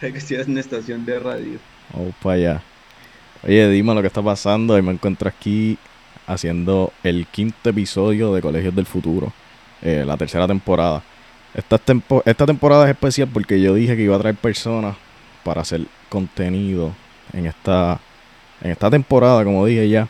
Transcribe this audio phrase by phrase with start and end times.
[0.12, 1.58] que estoy en una estación de radio.
[1.92, 2.62] Vamos para allá.
[3.42, 4.76] Oye, dime lo que está pasando.
[4.78, 5.78] Y me encuentro aquí
[6.26, 9.32] haciendo el quinto episodio de Colegios del Futuro,
[9.82, 11.02] eh, la tercera temporada.
[11.52, 11.80] Esta,
[12.24, 14.96] esta temporada es especial porque yo dije que iba a traer personas
[15.42, 16.94] para hacer contenido
[17.32, 18.00] en esta,
[18.62, 20.08] en esta temporada, como dije ya.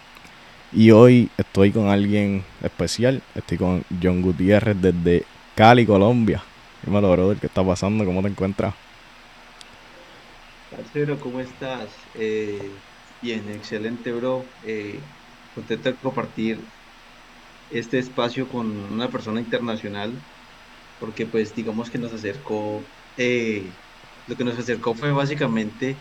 [0.72, 3.22] Y hoy estoy con alguien especial.
[3.34, 6.42] Estoy con John Gutiérrez desde Cali, Colombia.
[6.84, 8.04] Dímelo, brother, ¿qué está pasando?
[8.04, 8.74] ¿Cómo te encuentras?
[10.70, 12.10] Parcero, ¿cómo estás?
[12.14, 12.82] Eh,
[13.20, 14.54] bien, excelente, bro.
[14.62, 15.10] Eh,
[15.52, 16.70] contento de compartir
[17.68, 20.24] este espacio con una persona internacional,
[20.98, 23.78] porque pues digamos que nos acercó, eh,
[24.26, 26.00] lo que nos acercó fue básicamente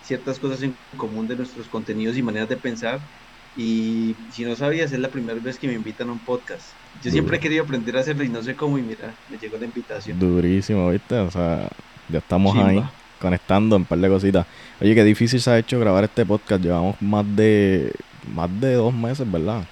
[0.00, 3.08] ciertas cosas en común de nuestros contenidos y maneras de pensar.
[3.54, 6.80] Y si no sabías, es la primera vez que me invitan a un podcast.
[6.94, 9.58] Yo siempre he querido aprender a hacerlo y no sé cómo, y mira, me llegó
[9.58, 10.18] la invitación.
[10.18, 11.18] Durísimo, ¿viste?
[11.18, 11.68] O sea,
[12.08, 12.88] ya estamos ahí
[13.20, 14.46] conectando un par de cositas.
[14.80, 16.62] Oye, qué difícil se ha hecho grabar este podcast.
[16.62, 17.92] Llevamos más de
[18.34, 19.64] más de dos meses, ¿verdad?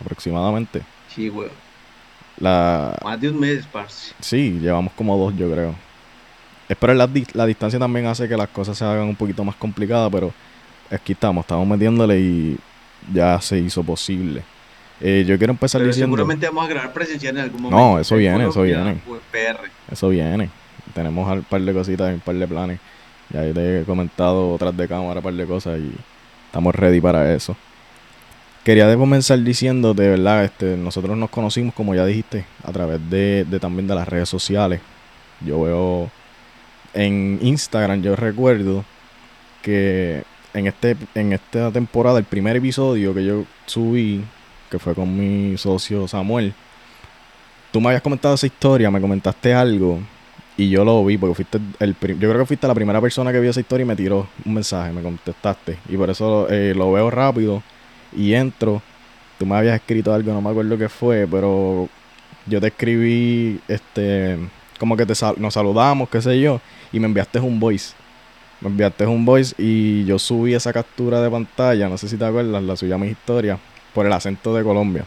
[0.00, 0.82] Aproximadamente.
[1.14, 1.48] Sí, güey.
[2.38, 2.98] La...
[3.02, 4.14] Más de un mes, parce.
[4.20, 5.74] Sí, llevamos como dos, yo creo.
[6.68, 10.10] Espero la, la distancia también hace que las cosas se hagan un poquito más complicadas,
[10.10, 10.32] pero
[10.90, 12.58] aquí estamos, estamos metiéndole y
[13.12, 14.42] ya se hizo posible.
[15.00, 16.16] Eh, yo quiero empezar pero diciendo...
[16.16, 17.84] Seguramente vamos a grabar presencial en algún momento.
[17.84, 18.94] No, eso viene, eso viene.
[19.30, 19.70] PR.
[19.90, 20.50] Eso viene.
[20.94, 22.80] Tenemos un par de cositas, un par de planes.
[23.30, 25.92] Ya te he comentado otras de cámara, un par de cosas y
[26.46, 27.56] estamos ready para eso.
[28.64, 33.44] Quería comenzar diciendo, de verdad, este, nosotros nos conocimos, como ya dijiste, a través de,
[33.48, 34.80] de también de las redes sociales.
[35.40, 36.10] Yo veo
[36.94, 38.84] en Instagram, yo recuerdo
[39.62, 44.24] que en este en esta temporada, el primer episodio que yo subí,
[44.70, 46.54] que fue con mi socio Samuel,
[47.70, 50.00] tú me habías comentado esa historia, me comentaste algo
[50.56, 53.40] y yo lo vi porque fuiste el yo creo que fuiste la primera persona que
[53.40, 56.92] vio esa historia y me tiró un mensaje, me contestaste y por eso eh, lo
[56.92, 57.62] veo rápido
[58.16, 58.82] y entro.
[59.38, 61.88] Tú me habías escrito algo, no me acuerdo qué fue, pero
[62.46, 64.38] yo te escribí, este,
[64.78, 66.60] como que te nos saludamos, qué sé yo,
[66.92, 67.94] y me enviaste un voice.
[68.62, 72.24] Me enviaste un voice y yo subí esa captura de pantalla, no sé si te
[72.24, 73.58] acuerdas, la subí a mi historia,
[73.92, 75.04] por el acento de Colombia.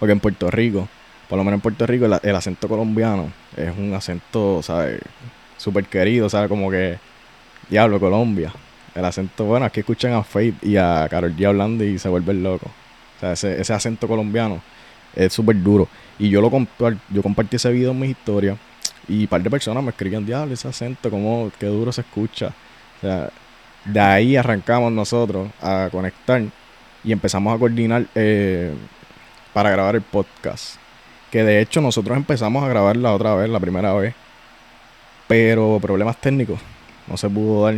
[0.00, 0.88] Porque en Puerto Rico,
[1.34, 5.00] por lo menos en Puerto Rico, el, acento colombiano es un acento, ¿sabes?
[5.56, 6.48] Súper querido, ¿sabes?
[6.48, 6.96] Como que,
[7.68, 8.52] diablo, Colombia.
[8.94, 12.44] El acento, bueno, aquí escuchan a Faith y a Carol G hablando y se vuelven
[12.44, 12.70] locos.
[13.16, 14.62] O sea, ese, ese acento colombiano
[15.12, 15.88] es súper duro.
[16.20, 16.52] Y yo lo
[17.10, 18.56] yo compartí ese video en mis historias
[19.08, 22.54] y un par de personas me escribían, diablo, ese acento, cómo, qué duro se escucha.
[22.98, 23.28] O sea,
[23.84, 26.44] de ahí arrancamos nosotros a conectar
[27.02, 28.72] y empezamos a coordinar eh,
[29.52, 30.83] para grabar el podcast.
[31.34, 34.14] Que de hecho nosotros empezamos a grabar la otra vez, la primera vez.
[35.26, 36.60] Pero problemas técnicos
[37.08, 37.74] no se pudo dar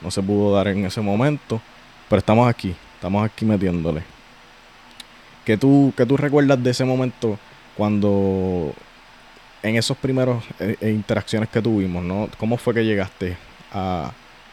[0.00, 1.60] no se pudo dar en ese momento,
[2.08, 4.04] pero estamos aquí, estamos aquí metiéndole.
[5.44, 7.36] ¿Qué tú, qué tú recuerdas de ese momento
[7.76, 8.72] cuando
[9.64, 12.28] en esos primeros eh, eh, interacciones que tuvimos, ¿no?
[12.38, 13.36] ¿Cómo fue que llegaste
[13.72, 14.12] a,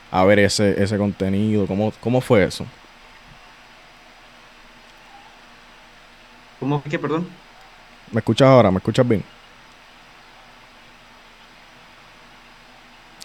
[0.09, 1.68] a ver ese, ese contenido?
[1.68, 2.66] ¿Cómo, ¿Cómo fue eso?
[6.59, 7.44] ¿Cómo que, perdón?
[8.11, 8.71] ¿Me escuchas ahora?
[8.71, 9.23] ¿Me escuchas bien?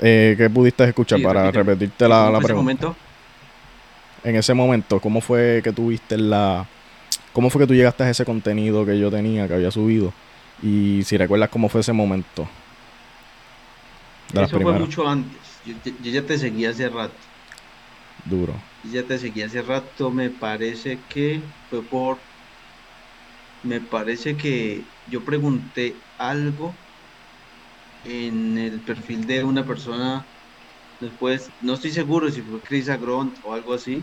[0.00, 2.72] Eh, ¿Qué pudiste escuchar para repetirte la, la pregunta?
[2.72, 2.96] En ese momento.
[4.22, 6.66] En ese momento, ¿cómo fue que tuviste la...
[7.32, 10.12] ¿Cómo fue que tú llegaste a ese contenido que yo tenía, que había subido?
[10.62, 12.48] Y si recuerdas cómo fue ese momento.
[14.34, 15.38] Eso fue mucho antes.
[16.02, 17.14] Yo, ya te seguía hace rato.
[18.24, 18.54] Duro.
[18.84, 20.10] Yo ya te seguía hace rato.
[20.10, 22.18] Me parece que fue por...
[23.62, 26.74] Me parece que yo pregunté algo
[28.04, 30.24] en el perfil de una persona,
[31.00, 34.02] después, no estoy seguro si fue Chris Agront o algo así,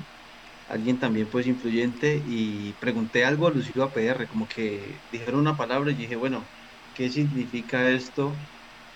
[0.69, 5.91] alguien también pues influyente y pregunté algo alusivo a PR, como que dijeron una palabra
[5.91, 6.43] y dije, bueno,
[6.95, 8.33] ¿qué significa esto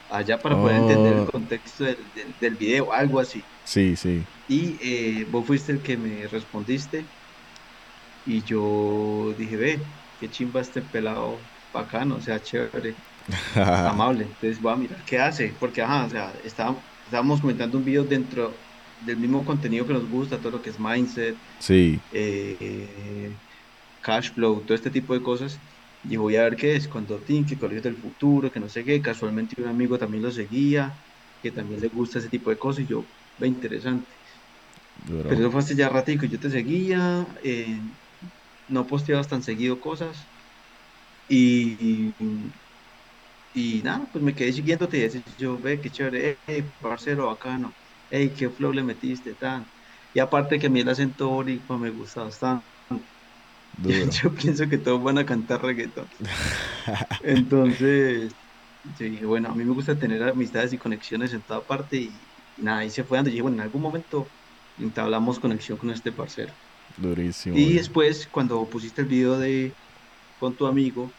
[0.09, 1.31] allá para poder entender el oh.
[1.31, 1.97] contexto del,
[2.39, 3.44] del, video, algo así?
[3.63, 4.24] Sí, sí.
[4.50, 7.06] Y eh, vos fuiste el que me respondiste
[8.25, 9.80] y yo dije, ve,
[10.21, 11.38] qué chimba este pelado
[11.73, 12.95] bacano, o sea, chévere.
[13.56, 14.23] amable.
[14.23, 18.03] Entonces voy a mirar qué hace, porque ajá, o sea, estábamos, estábamos comentando un video
[18.03, 18.53] dentro
[19.06, 22.00] del mismo contenido que nos gusta, todo lo que es mindset, sí.
[22.13, 23.31] Eh,
[24.01, 25.59] cash flow, todo este tipo de cosas.
[26.07, 28.83] Y voy a ver qué es, cuando Think, que Colegio del Futuro, que no sé
[28.83, 30.94] qué, casualmente un amigo también lo seguía,
[31.44, 33.03] que también le gusta ese tipo de cosas, y yo,
[33.38, 34.07] ve interesante.
[35.07, 37.77] Pero eso fue hace ya ratico, yo te seguía, eh,
[38.71, 40.31] no posteabas tan seguido cosas,
[41.27, 42.13] y
[43.53, 47.77] Y nada, pues me quedé siguiéndote y decía yo, ve, qué chévere, hey, parcero, bacano,
[48.09, 49.71] hey, qué flow le metiste, tan.
[50.13, 52.65] Y aparte que a mí el acento boricua me gusta bastante.
[54.23, 56.09] Yo pienso que todos van a cantar reggaetón.
[57.19, 58.35] Entonces,
[58.83, 62.27] yo dije, bueno, a mí me gusta tener amistades y conexiones en toda parte y,
[62.56, 63.29] y nada, ahí se fue dando.
[63.29, 64.33] Y dije, bueno, en algún momento
[64.77, 66.56] entablamos conexión con este parcero.
[66.97, 69.73] Durísimo, Y después, cuando pusiste el video de
[70.39, 71.11] con tu amigo,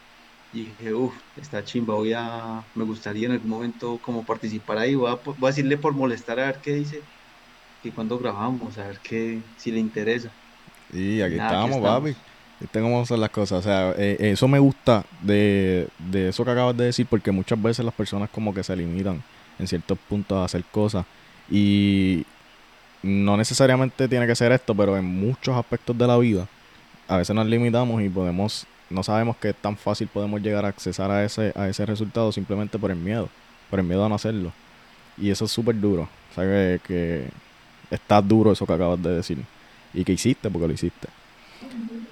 [0.52, 5.10] dije, uff, está chimba, voy a, me gustaría en algún momento como participar ahí, voy
[5.10, 7.08] a, voy a decirle por molestar a ver qué dice,
[7.82, 10.34] que cuando grabamos, a ver qué, si le interesa.
[10.92, 12.16] Y Y aquí nada, aquí estamos, papi.
[12.60, 12.90] estamos.
[12.90, 13.60] Cómo son las cosas.
[13.60, 17.32] O sea, eh, eh, eso me gusta de, de eso que acabas de decir, porque
[17.32, 19.24] muchas veces las personas como que se limitan
[19.58, 21.06] en ciertos puntos a hacer cosas.
[21.48, 22.26] Y
[23.02, 26.46] no necesariamente tiene que ser esto, pero en muchos aspectos de la vida,
[27.08, 31.10] a veces nos limitamos y podemos, no sabemos que tan fácil podemos llegar a accesar
[31.10, 33.28] a ese, a ese resultado simplemente por el miedo,
[33.70, 34.52] por el miedo a no hacerlo.
[35.18, 36.08] Y eso es súper duro.
[36.32, 37.26] O sea, que, que
[37.90, 39.38] está duro eso que acabas de decir.
[39.94, 41.08] Y que hiciste, porque lo hiciste.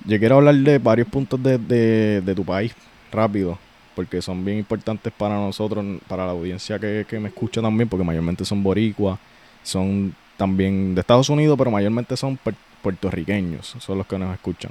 [0.04, 2.72] Yo quiero hablar de varios puntos de, de- de tu país,
[3.12, 3.58] rápido,
[3.94, 8.04] porque son bien importantes para nosotros, para la audiencia que, que me escucha también, porque
[8.04, 9.18] mayormente son boricuas,
[9.62, 14.70] son también de Estados Unidos, pero mayormente son puer- puertorriqueños, son los que nos escuchan.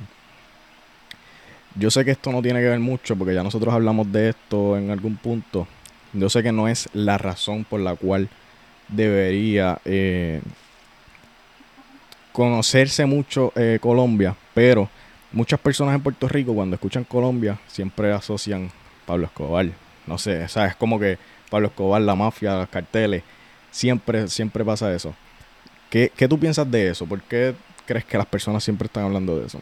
[1.76, 4.76] Yo sé que esto no tiene que ver mucho, porque ya nosotros hablamos de esto
[4.76, 5.68] en algún punto.
[6.14, 8.30] Yo sé que no es la razón por la cual
[8.88, 10.42] debería eh,
[12.32, 14.90] conocerse mucho eh, Colombia, pero
[15.32, 18.72] muchas personas en Puerto Rico cuando escuchan Colombia siempre asocian
[19.06, 19.68] Pablo Escobar.
[20.08, 21.20] No sé, o sea, es como que
[21.52, 23.22] Pablo Escobar, la mafia, los carteles,
[23.70, 25.14] siempre, siempre pasa eso.
[25.90, 27.06] ¿Qué, qué tú piensas de eso?
[27.06, 27.56] ¿Por qué
[27.86, 29.60] crees que las personas siempre están hablando de eso?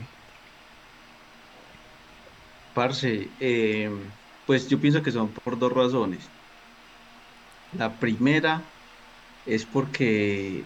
[2.74, 3.89] Parce, eh,
[4.45, 6.19] pues yo pienso que son por dos razones.
[7.77, 8.62] La primera
[9.45, 10.63] es porque,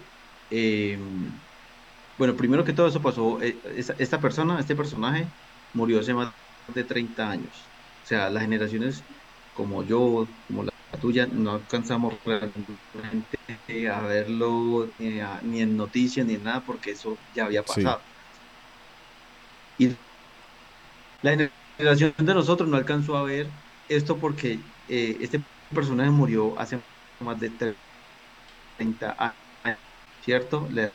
[0.50, 0.98] eh,
[2.18, 5.26] bueno, primero que todo eso pasó, eh, esta, esta persona, este personaje,
[5.72, 6.32] murió hace más
[6.74, 7.52] de 30 años.
[8.04, 9.02] O sea, las generaciones
[9.54, 10.71] como yo, como la
[11.02, 13.36] tuya, no alcanzamos realmente
[13.92, 17.82] a verlo ni, a- ni en noticias ni en nada porque eso ya había Sí,
[17.84, 18.06] pasado.
[19.78, 19.98] Y
[21.20, 21.30] la
[21.78, 23.52] generación de nosotros no alcanzó a ver
[23.88, 26.84] esto porque eh, este personaje murió hace
[27.20, 27.50] más de
[28.76, 29.80] 30 años,
[30.20, 30.68] ¿cierto?
[30.70, 30.94] La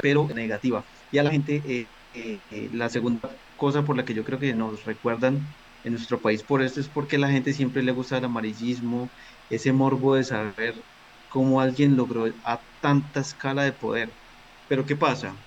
[0.00, 0.84] pero negativa.
[1.10, 4.38] Y a la gente, eh, eh, eh, la segunda cosa por la que yo creo
[4.38, 8.18] que nos recuerdan en nuestro país por esto es porque la gente siempre le gusta
[8.18, 9.12] el amarillismo,
[9.48, 10.86] ese morbo de saber
[11.28, 14.18] cómo alguien logró a tanta escala de poder.
[14.66, 15.44] Pero ¿qué pasa?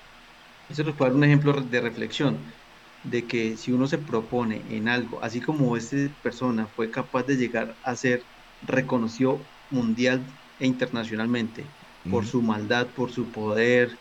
[0.67, 2.45] Eso nos puede dar un ejemplo de reflexión,
[3.01, 7.37] de que si uno se propone en algo, así como esta persona fue capaz de
[7.37, 8.27] llegar a ser
[8.61, 11.75] reconocido mundial e internacionalmente
[12.07, 13.99] por su maldad, por su poder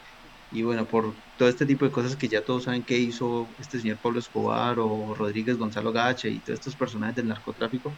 [0.54, 3.80] y bueno, por todo este tipo de cosas que ya todos saben que hizo este
[3.80, 7.96] señor Pablo Escobar o Rodríguez Gonzalo Gache y todos estos personajes del narcotráfico,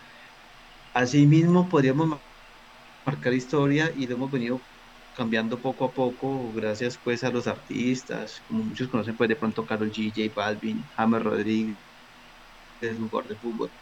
[0.94, 2.24] asimismo podríamos ma-
[3.06, 4.66] marcar historia y lo hemos venido
[5.12, 9.66] cambiando poco a poco gracias pues a los artistas, como muchos conocen pues de pronto
[9.66, 11.78] Karol G, J Balvin, James Rodríguez,
[12.98, 13.72] un jugador de fútbol,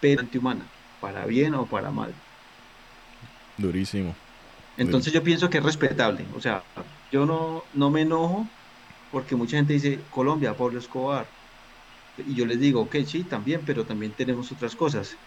[0.00, 2.22] pero antihumana, para bien o para mal.
[3.56, 4.16] durísimo.
[4.76, 4.76] durísimo.
[4.76, 6.66] Entonces yo pienso que es respetable, o sea,
[7.12, 8.56] yo no, no me enojo
[9.10, 11.34] porque mucha gente dice Colombia, Pablo Escobar,
[12.16, 15.20] y yo les digo, ok, sí, también, pero también tenemos otras cosas.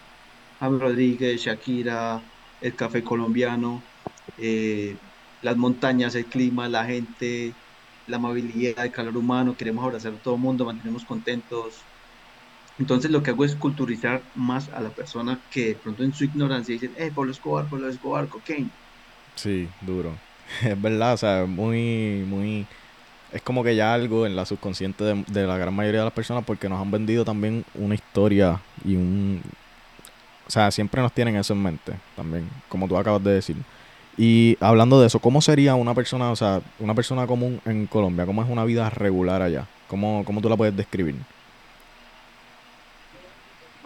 [0.60, 2.26] James Rodríguez, Shakira,
[2.60, 3.88] el café colombiano,
[4.36, 5.00] eh,
[5.40, 7.58] las montañas, el clima, la gente,
[8.06, 11.88] la amabilidad, el calor humano, queremos abrazar a todo el mundo, mantenemos contentos.
[12.78, 16.24] Entonces lo que hago es culturizar más a la persona que de pronto en su
[16.24, 18.72] ignorancia dicen, eh, Pablo Escobar, Pablo Escobar, cocaine.
[19.34, 20.25] Sí, duro.
[20.64, 22.66] Es verdad, o sea, muy, muy...
[23.32, 26.14] Es como que ya algo en la subconsciente de, de la gran mayoría de las
[26.14, 29.42] personas porque nos han vendido también una historia y un...
[30.46, 33.56] O sea, siempre nos tienen eso en mente también, como tú acabas de decir.
[34.16, 38.24] Y hablando de eso, ¿cómo sería una persona, o sea, una persona común en Colombia?
[38.24, 39.66] ¿Cómo es una vida regular allá?
[39.88, 41.16] ¿Cómo, cómo tú la puedes describir?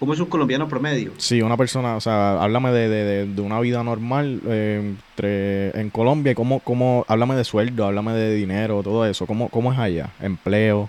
[0.01, 1.13] ¿Cómo es un colombiano promedio?
[1.19, 5.91] Sí, una persona, o sea, háblame de, de, de, una vida normal eh, entre, en
[5.91, 9.79] Colombia, y cómo, cómo, háblame de sueldo, háblame de dinero, todo eso, ¿cómo, cómo es
[9.79, 10.11] allá?
[10.21, 10.89] Empleo,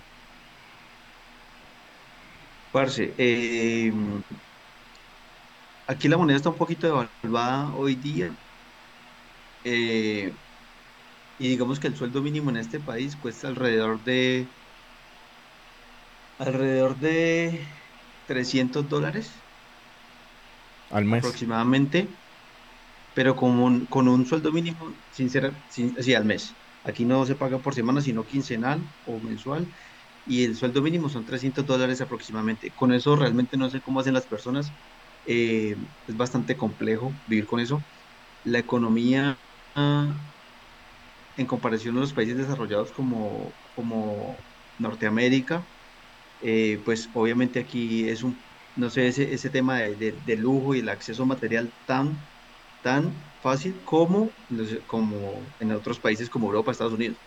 [2.72, 3.92] Parce, eh,
[5.86, 8.30] aquí la moneda está un poquito devaluada hoy día
[9.62, 10.32] eh,
[11.38, 14.46] y digamos que el sueldo mínimo en este país cuesta alrededor de,
[16.38, 17.60] alrededor de
[18.32, 19.46] 300 dólares.
[20.90, 21.26] al mes.
[21.26, 22.16] aproximadamente,
[23.14, 26.58] pero con un, con un sueldo mínimo, sincera, sin, sí, al mes.
[26.84, 29.70] Aquí no se paga por semana, sino quincenal o mensual,
[30.24, 32.72] y el sueldo mínimo son 300 dólares aproximadamente.
[32.74, 34.74] Con eso realmente no sé cómo hacen las personas,
[35.24, 37.86] eh, es bastante complejo vivir con eso.
[38.44, 39.40] La economía,
[41.36, 44.46] en comparación a los países desarrollados como, como
[44.78, 45.68] Norteamérica,
[46.42, 48.44] eh, pues obviamente aquí es un,
[48.74, 52.28] no sé, ese, ese tema de, de, lujo y el acceso material tan,
[52.82, 54.36] tan fácil como,
[54.86, 57.22] como en otros países como Europa, Estados Unidos.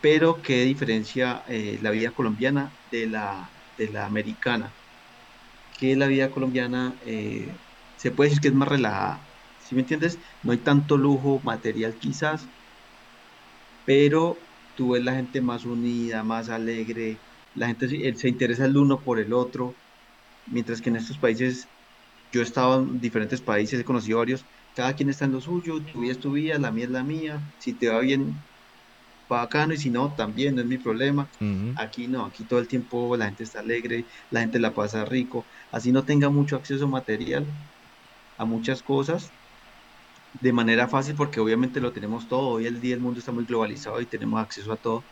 [0.00, 4.76] Pero qué diferencia eh, la vida colombiana de la, de la americana.
[5.78, 7.58] Que la vida colombiana eh,
[7.96, 9.28] se puede decir que es más relajada.
[9.58, 10.20] ¿Sí me entiendes?
[10.42, 12.50] No hay tanto lujo material quizás,
[13.84, 17.22] pero tú ves la gente más unida, más alegre,
[17.54, 19.74] la gente se, interesa el uno por el otro,
[20.46, 21.66] mientras que en estos países,
[22.32, 24.44] yo he estado en diferentes países, he conocido varios,
[24.76, 27.02] cada quien está en lo suyo, tu vida es tu vida, la mía es la
[27.02, 28.34] mía, si te va bien,
[29.28, 31.28] bacano, y si no, también, no es mi problema.
[31.76, 35.44] Aquí no, aquí todo el tiempo la gente está alegre, la gente la pasa rico,
[35.72, 37.44] así no tenga mucho acceso material
[38.38, 39.30] a muchas cosas,
[40.40, 43.44] de manera fácil, porque obviamente lo tenemos todo, hoy el día el mundo está muy
[43.44, 45.02] globalizado y tenemos acceso a todo.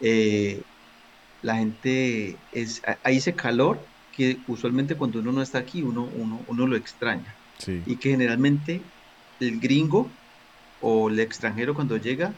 [0.00, 0.62] Eh,
[1.42, 3.80] la gente es, hay ese calor
[4.16, 7.34] que usualmente cuando uno no está aquí uno, uno, uno lo extraña.
[7.66, 8.80] Y que generalmente
[9.40, 10.08] el gringo
[10.80, 12.32] o el extranjero cuando llega,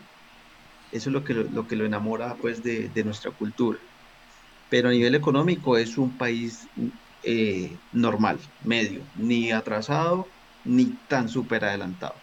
[0.92, 3.78] eso es lo que lo, que lo enamora pues de, nuestra cultura.
[4.71, 6.66] Pero a nivel económico es un país
[7.23, 10.26] eh, normal, medio, ni atrasado
[10.64, 12.14] ni tan súper adelantado.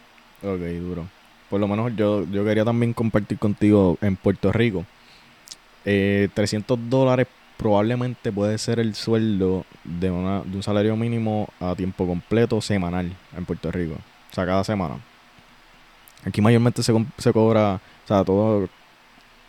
[0.42, 1.08] Ok, duro.
[1.50, 4.86] Por lo menos yo, yo quería también compartir contigo en Puerto Rico
[5.90, 11.76] eh, 300 dólares probablemente puede ser el sueldo de, una, de un salario mínimo a
[11.76, 13.96] tiempo completo semanal en Puerto Rico.
[13.96, 14.96] O sea, cada semana.
[16.26, 18.68] Aquí mayormente se, se cobra, o sea, todo,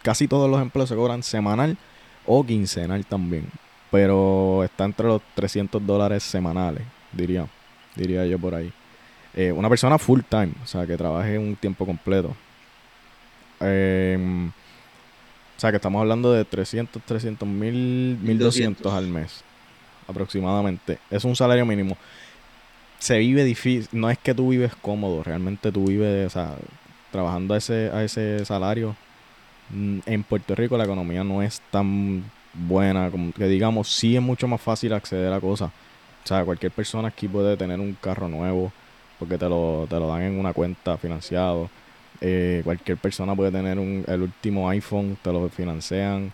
[0.03, 1.77] casi todos los empleos se cobran semanal
[2.25, 3.47] o quincenal también.
[3.91, 7.49] Pero está entre los 300 dólares semanales, diría,
[7.97, 8.73] diría yo por ahí.
[9.35, 12.37] Eh, una persona full time, o sea, que trabaje un tiempo completo.
[13.59, 14.51] Eh,
[15.59, 19.43] o sea, que estamos hablando de 300, 300 mil, 1200 al mes,
[20.07, 21.01] aproximadamente.
[21.11, 21.97] Es un salario mínimo.
[23.01, 26.55] Se vive difícil, no es que tú vives cómodo, realmente tú vives, o sea,
[27.11, 28.95] trabajando a ese, a ese salario.
[29.71, 32.23] Mm, en Puerto Rico la economía no es tan
[32.55, 35.73] buena, como que digamos, sí es mucho más fácil acceder a cosas.
[36.23, 38.73] O sea, cualquier persona aquí puede tener un carro nuevo
[39.19, 41.69] porque te lo, te lo dan en una cuenta financiado
[42.21, 46.33] eh, cualquier persona puede tener un, el último iPhone, te lo financian.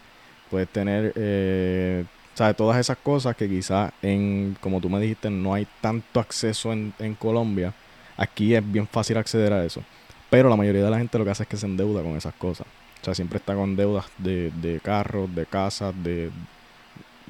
[0.51, 2.05] Puedes tener, eh,
[2.57, 6.93] Todas esas cosas que quizás en, como tú me dijiste, no hay tanto acceso en,
[6.99, 7.73] en Colombia.
[8.17, 9.83] Aquí es bien fácil acceder a eso.
[10.31, 12.35] Pero la mayoría de la gente lo que hace es que se endeuda con esas
[12.35, 12.67] cosas.
[13.01, 16.31] O sea, siempre está con deudas de, de carros, de casas, de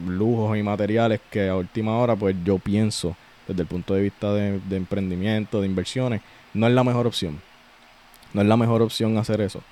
[0.06, 3.14] lujos y materiales que a última hora, pues yo pienso,
[3.46, 6.22] desde el punto de vista de emprendimiento, de inversiones,
[6.54, 7.40] no es la mejor opción
[8.34, 9.62] no es la mejor opción hacer eso.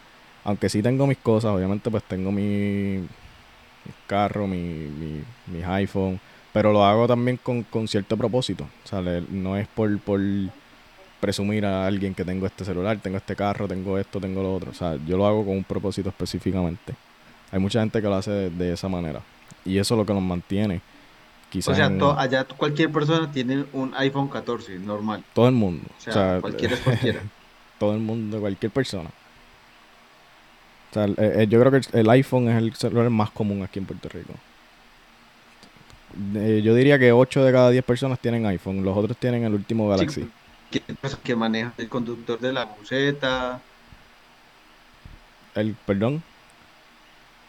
[0.45, 3.07] Aunque sí tengo mis cosas, obviamente pues tengo mi,
[4.07, 6.21] carro, mi, mi, mis iPhone,
[6.53, 8.67] pero lo hago también con, cierto propósito.
[8.85, 9.01] O sea,
[9.31, 10.21] no es por, por
[11.21, 14.71] presumir a alguien que tengo este celular, tengo este carro, tengo esto, tengo lo otro.
[14.71, 16.95] O sea, yo lo hago con un propósito específicamente.
[17.51, 19.21] Hay mucha gente que lo hace de, esa manera.
[19.65, 20.81] Y eso es lo que nos mantiene.
[21.51, 25.23] Quizás o sea, allá cualquier persona tiene un iPhone 14, normal.
[25.35, 25.87] Todo el mundo.
[25.99, 27.21] O sea, cualquiera es cualquiera.
[27.83, 29.11] Todo el mundo, cualquier persona.
[30.91, 33.87] O sea, eh, yo creo que el iPhone es el celular más común aquí en
[33.87, 34.35] Puerto Rico.
[36.37, 39.53] Eh, yo diría que 8 de cada 10 personas tienen iPhone, los otros tienen el
[39.55, 40.31] último Galaxy.
[41.25, 43.61] que maneja el conductor de la buseta.
[45.57, 46.23] El, perdón.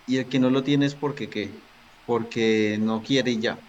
[0.08, 1.52] Y el que no lo tiene es porque qué?
[2.08, 3.60] Porque no quiere ya.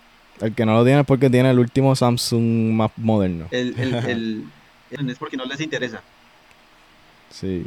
[0.41, 3.49] El que no lo tiene es porque tiene el último Samsung más moderno.
[3.51, 3.95] El, el,
[4.91, 6.03] el es porque no les interesa.
[7.35, 7.67] Sí.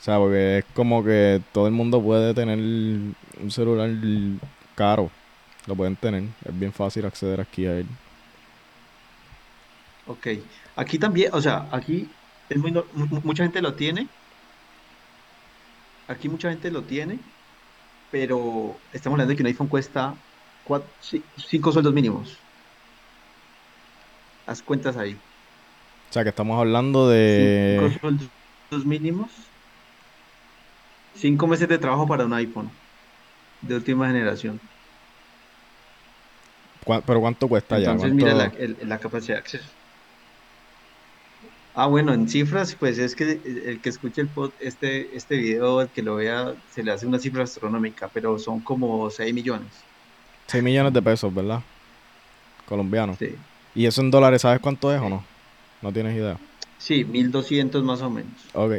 [0.00, 3.90] O sea, porque es como que todo el mundo puede tener un celular
[4.74, 5.10] caro.
[5.66, 6.24] Lo pueden tener.
[6.44, 7.86] Es bien fácil acceder aquí a él.
[10.06, 10.26] Ok.
[10.74, 12.08] Aquí también, o sea, aquí
[12.48, 12.74] es muy,
[13.22, 14.08] mucha gente lo tiene.
[16.08, 17.20] Aquí mucha gente lo tiene.
[18.10, 20.14] Pero estamos hablando de que un iPhone cuesta
[21.36, 22.38] 5 sueldos mínimos.
[24.46, 25.16] Haz cuentas ahí.
[26.10, 27.78] O sea, que estamos hablando de...
[27.88, 28.41] Cinco sueldos
[28.84, 29.30] mínimos.
[31.14, 32.70] Cinco meses de trabajo para un iPhone
[33.60, 34.60] de última generación.
[37.06, 37.92] ¿Pero cuánto cuesta ya?
[37.92, 39.68] Entonces, mira la, capacidad de acceso.
[41.74, 45.36] Ah, bueno, en cifras, pues es que el el que escuche el pod, este, este
[45.36, 49.32] video, el que lo vea, se le hace una cifra astronómica, pero son como 6
[49.32, 49.68] millones.
[50.48, 51.62] 6 millones de pesos, ¿verdad?
[52.66, 53.16] Colombianos.
[53.18, 53.36] Sí,
[53.74, 55.24] ¿Y eso en dólares sabes cuánto es o no?
[55.80, 56.36] No tienes idea.
[56.82, 58.32] Sí, 1200 más o menos.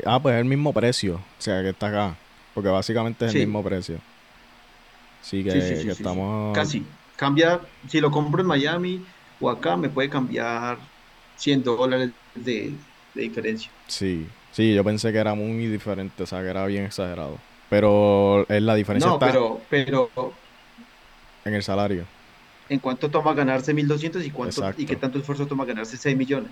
[0.06, 1.16] Ah, pues es el mismo precio.
[1.16, 2.16] O sea, que está acá.
[2.54, 3.98] Porque básicamente es el mismo precio.
[5.22, 5.90] Sí, sí, sí, que, sí, que sí, sí.
[5.90, 6.54] estamos...
[6.56, 6.86] Casi.
[7.16, 9.04] Cambia, si lo compro en Miami
[9.40, 10.78] o acá, me puede cambiar
[11.38, 12.74] 100 dólares de,
[13.14, 13.72] de diferencia.
[13.88, 14.28] Sí.
[14.52, 16.24] Sí, yo pensé que era muy diferente.
[16.24, 17.40] O sea, que era bien exagerado.
[17.70, 20.10] Pero es la diferencia No, está pero, pero
[21.46, 22.06] en el salario.
[22.70, 26.52] ¿en cuánto toma ganarse 1200 y cuánto y qué tanto esfuerzo toma ganarse 6 millones?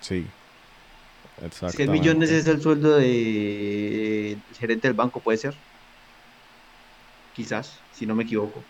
[0.00, 0.26] Sí,
[1.48, 5.54] 6 millones es el sueldo de gerente del banco, puede ser,
[7.34, 8.62] quizás, si no me equivoco.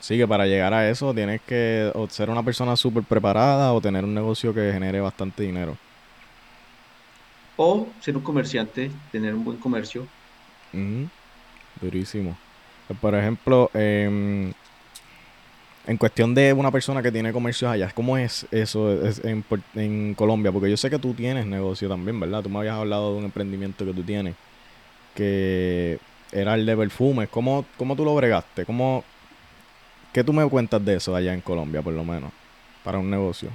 [0.00, 3.80] Sí, que para llegar a eso tienes que o ser una persona súper preparada o
[3.80, 5.76] tener un negocio que genere bastante dinero.
[7.56, 10.06] O ser un comerciante, tener un buen comercio.
[11.80, 12.36] Durísimo.
[12.88, 14.52] Eh, Por ejemplo, em,
[15.86, 20.50] en cuestión de una persona que tiene comercios allá, ¿cómo es eso es en, Colombia?
[20.50, 22.42] Porque yo sé que tú tienes negocio también, ¿verdad?
[22.42, 24.34] Tú me habías hablado de un emprendimiento que tú tienes,
[25.14, 25.98] que
[26.32, 27.28] era el de perfumes.
[27.28, 28.64] ¿Cómo, cómo tú lo bregaste?
[28.64, 29.04] ¿Cómo,
[30.12, 32.32] qué tú me cuentas de eso allá en Colombia, por lo menos,
[32.82, 33.50] para un negocio?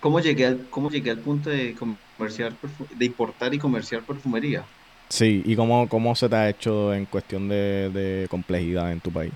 [0.00, 2.54] ¿Cómo llegué al, cómo llegué al punto de comerciar,
[2.94, 4.64] de importar y comerciar perfumería?
[5.10, 9.10] Sí, ¿y cómo, cómo se te ha hecho en cuestión de, de complejidad en tu
[9.10, 9.32] país?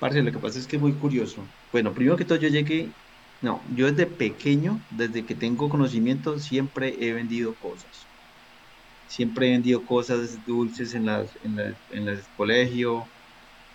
[0.00, 1.52] Parce, lo que pasa es que es muy curioso.
[1.72, 2.96] Bueno, primero que todo yo llegué,
[3.40, 8.10] no, yo desde pequeño, desde que tengo conocimiento, siempre he vendido cosas.
[9.06, 13.12] Siempre he vendido cosas dulces en las, en la- en el colegio,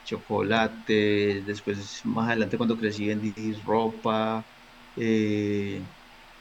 [0.04, 4.47] chocolate, después más adelante cuando crecí vendí ropa,
[4.95, 5.88] eh,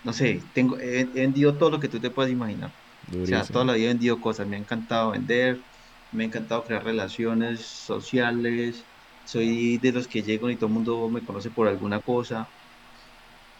[0.02, 2.72] no sé, tengo, he, he vendido todo lo que tú te puedas imaginar.
[2.72, 2.76] O
[3.26, 5.64] sea, toda la vida he vendido cosas, me ha encantado vender,
[6.11, 8.88] me ha encantado crear relaciones sociales,
[9.24, 12.52] soy de los que llego y todo el mundo me conoce por alguna cosa.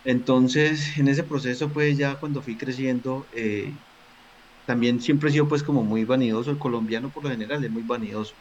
[0.03, 3.81] Entonces, en ese proceso, pues ya cuando fui creciendo, eh,
[4.65, 7.85] también siempre he sido pues como muy vanidoso, el colombiano por lo general es muy
[7.85, 8.37] vanidoso,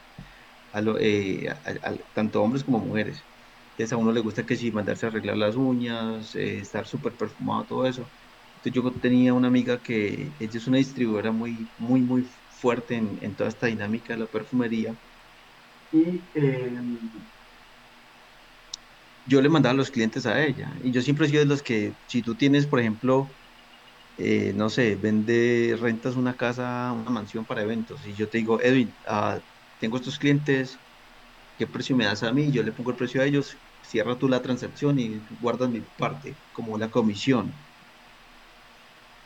[0.72, 3.28] a lo- eh, a- tanto hombres como mujeres.
[3.70, 7.16] Entonces a uno le gusta que si mandarse a arreglar las uñas, eh, estar súper
[7.16, 8.12] perfumado, todo eso.
[8.56, 13.18] Entonces yo tenía una amiga que ella es una distribuidora muy, muy, muy fuerte en,
[13.22, 14.98] en toda esta dinámica de la perfumería.
[15.98, 16.76] Y eh,
[19.24, 20.76] yo le mandaba a los clientes a ella.
[20.82, 23.36] Y yo siempre he sido de los que, si tú tienes, por ejemplo,
[24.16, 28.60] eh, no sé, vende, rentas una casa, una mansión para eventos, y yo te digo,
[28.62, 29.42] Edwin, ah,
[29.78, 30.82] tengo estos clientes,
[31.56, 32.52] ¿qué precio me das a mí?
[32.52, 36.40] Yo le pongo el precio a ellos, cierra tú la transacción y guardas mi parte,
[36.52, 37.66] como la comisión.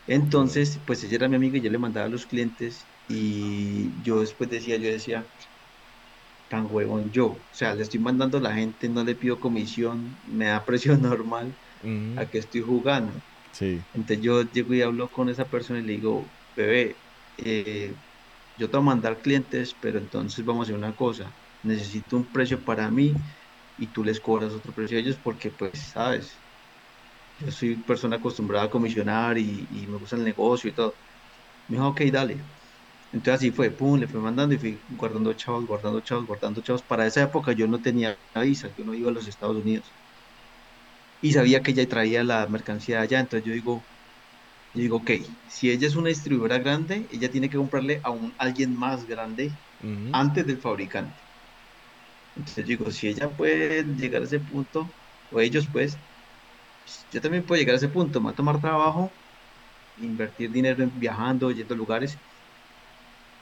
[0.06, 4.20] Entonces, pues ella era mi amiga y yo le mandaba a los clientes y yo
[4.20, 5.30] después decía, yo decía,
[6.48, 10.20] tan huevón yo, o sea, le estoy mandando a la gente, no le pido comisión,
[10.24, 13.24] me da precio normal, Ujú, a que estoy jugando.
[13.52, 17.04] Sí, Entonces yo llego y hablo con esa persona y le digo, bebé,
[17.36, 17.96] eh,
[18.56, 22.32] yo te voy a mandar clientes, pero entonces vamos a hacer una cosa, necesito un
[22.32, 23.14] precio para mí
[23.76, 26.44] y tú les cobras otro precio a ellos porque, pues, sabes,
[27.36, 30.98] yo soy persona acostumbrada a comisionar y, y me gusta el negocio y todo.
[31.68, 32.46] Me dijo, ok, dale.
[33.12, 36.82] Entonces así fue, pum, le fui mandando y fui guardando chavos, guardando chavos, guardando chavos.
[36.84, 39.96] Para esa época yo no tenía visa, yo no iba a los Estados Unidos
[41.20, 43.88] y sabía que ella traía la mercancía allá, entonces yo digo,
[44.74, 45.10] Yo digo, ok,
[45.46, 49.58] si ella es una distribuidora grande, ella tiene que comprarle a un, alguien más grande
[50.12, 51.24] antes del fabricante.
[52.34, 54.96] Entonces yo digo, si ella puede llegar a ese punto,
[55.28, 56.00] o ellos pues,
[56.84, 59.18] pues, yo también puedo llegar a ese punto, me va a tomar trabajo,
[59.96, 62.20] invertir dinero en viajando, yendo a lugares,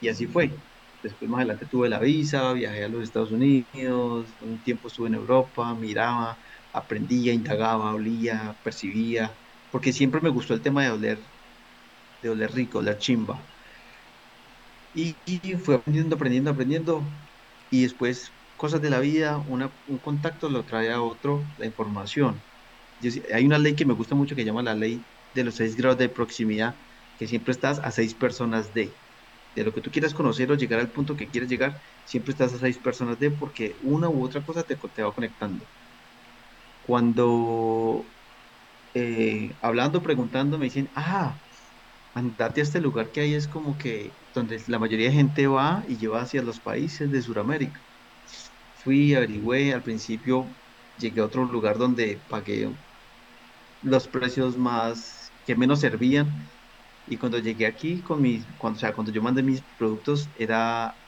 [0.00, 0.62] y así fue.
[1.02, 5.14] Después más adelante tuve la visa, viajé a los Estados Unidos, un tiempo estuve en
[5.14, 6.40] Europa, miraba,
[6.72, 9.38] aprendía, indagaba, olía, percibía,
[9.70, 11.32] porque siempre me gustó el tema de oler,
[12.22, 13.48] de rico, oler chimba.
[14.92, 17.16] Y, y fue aprendiendo, aprendiendo, aprendiendo.
[17.70, 22.44] Y después, cosas de la vida, un contacto lo trae a otro, la información.
[23.34, 25.98] Hay una ley que me gusta mucho que llama la ley de los seis grados
[25.98, 26.80] de proximidad,
[27.18, 29.00] que siempre estás a seis personas de,
[29.56, 32.54] de lo que tú quieras conocer o llegar al punto que quieres llegar, siempre estás
[32.54, 35.68] a seis personas de, porque una u otra cosa te, te va conectando.
[36.80, 38.12] Cuando
[38.94, 41.42] eh, hablando, preguntando, me dicen, ah,
[42.14, 45.84] andate a este lugar que hay es como que donde la mayoría de gente va
[45.88, 47.86] y lleva hacia los países de Sudamérica.
[48.72, 50.58] Fui, averigüé, al principio
[50.96, 52.68] llegué a otro lugar donde pagué,
[53.80, 56.50] los precios más que menos servían.
[57.06, 61.00] Y cuando llegué aquí con mis, cuando, o sea, cuando yo mandé mis productos, era,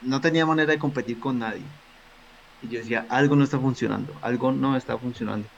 [0.00, 1.76] no tenía manera de competir con nadie.
[2.60, 5.50] Y yo decía, algo no está funcionando, algo no está funcionando.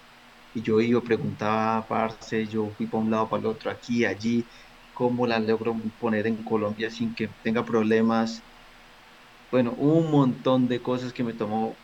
[0.52, 4.48] Y yo iba, preguntaba, parce, yo fui para un lado, para el otro, aquí, allí,
[4.92, 8.46] cómo la logro poner en Colombia sin que tenga problemas.
[9.50, 11.82] Bueno, un montón de cosas que me tomó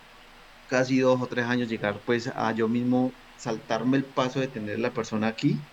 [0.67, 4.79] casi dos o tres años llegar pues a yo mismo saltarme el paso de tener
[4.81, 5.69] la persona aquí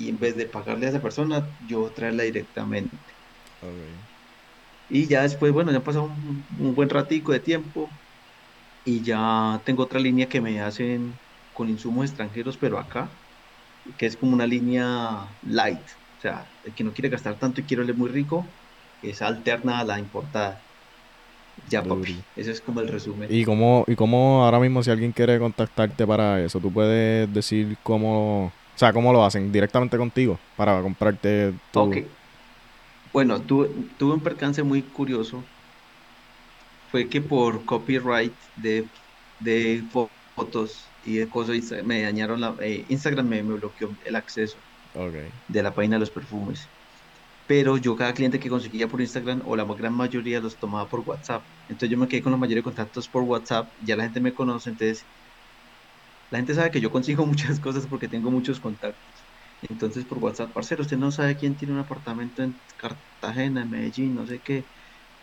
[0.00, 2.96] y en vez de pagarle a esa persona, yo traerla directamente.
[4.88, 7.90] Y ya después, bueno, ya pasó un, un, buen ratico de tiempo
[8.84, 11.12] y ya tengo otra línea que me hacen
[11.52, 13.10] con insumos extranjeros, pero acá,
[13.98, 15.86] que es como una línea light.
[16.16, 18.46] O sea, el que no quiere gastar tanto y quiere oler muy rico,
[19.02, 20.62] es alterna a la importada.
[21.68, 22.16] Ya, papi.
[22.36, 23.28] Ese es como el resumen.
[23.30, 27.76] ¿Y cómo, ¿Y cómo ahora mismo si alguien quiere contactarte para eso, tú puedes decir
[27.82, 31.84] cómo, sea, cómo lo hacen directamente contigo para comprarte todo?
[31.84, 31.98] Ok.
[33.12, 35.42] Bueno, tuve, tuve un percance muy curioso.
[36.90, 38.86] Fue que por copyright de,
[39.40, 39.84] de
[40.34, 42.54] fotos y de cosas me dañaron la...
[42.60, 44.56] Eh, Instagram me, me, bloqueó el acceso
[45.48, 46.68] de la página de los perfumes
[47.50, 51.00] pero yo cada cliente que conseguía por Instagram o la gran mayoría los tomaba por
[51.00, 51.42] WhatsApp.
[51.68, 54.32] Entonces yo me quedé con la mayoría de contactos por WhatsApp, ya la gente me
[54.32, 55.04] conoce, entonces
[56.30, 59.04] la gente sabe que yo consigo muchas cosas porque tengo muchos contactos.
[59.68, 64.14] Entonces por WhatsApp, parcero, usted no sabe quién tiene un apartamento en Cartagena, en Medellín,
[64.14, 64.64] no sé qué.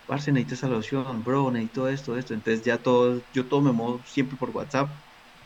[0.06, 2.34] Parce, necesito esa loción, bro, necesito esto, esto.
[2.34, 4.90] Entonces ya todo, yo todo me muevo siempre por WhatsApp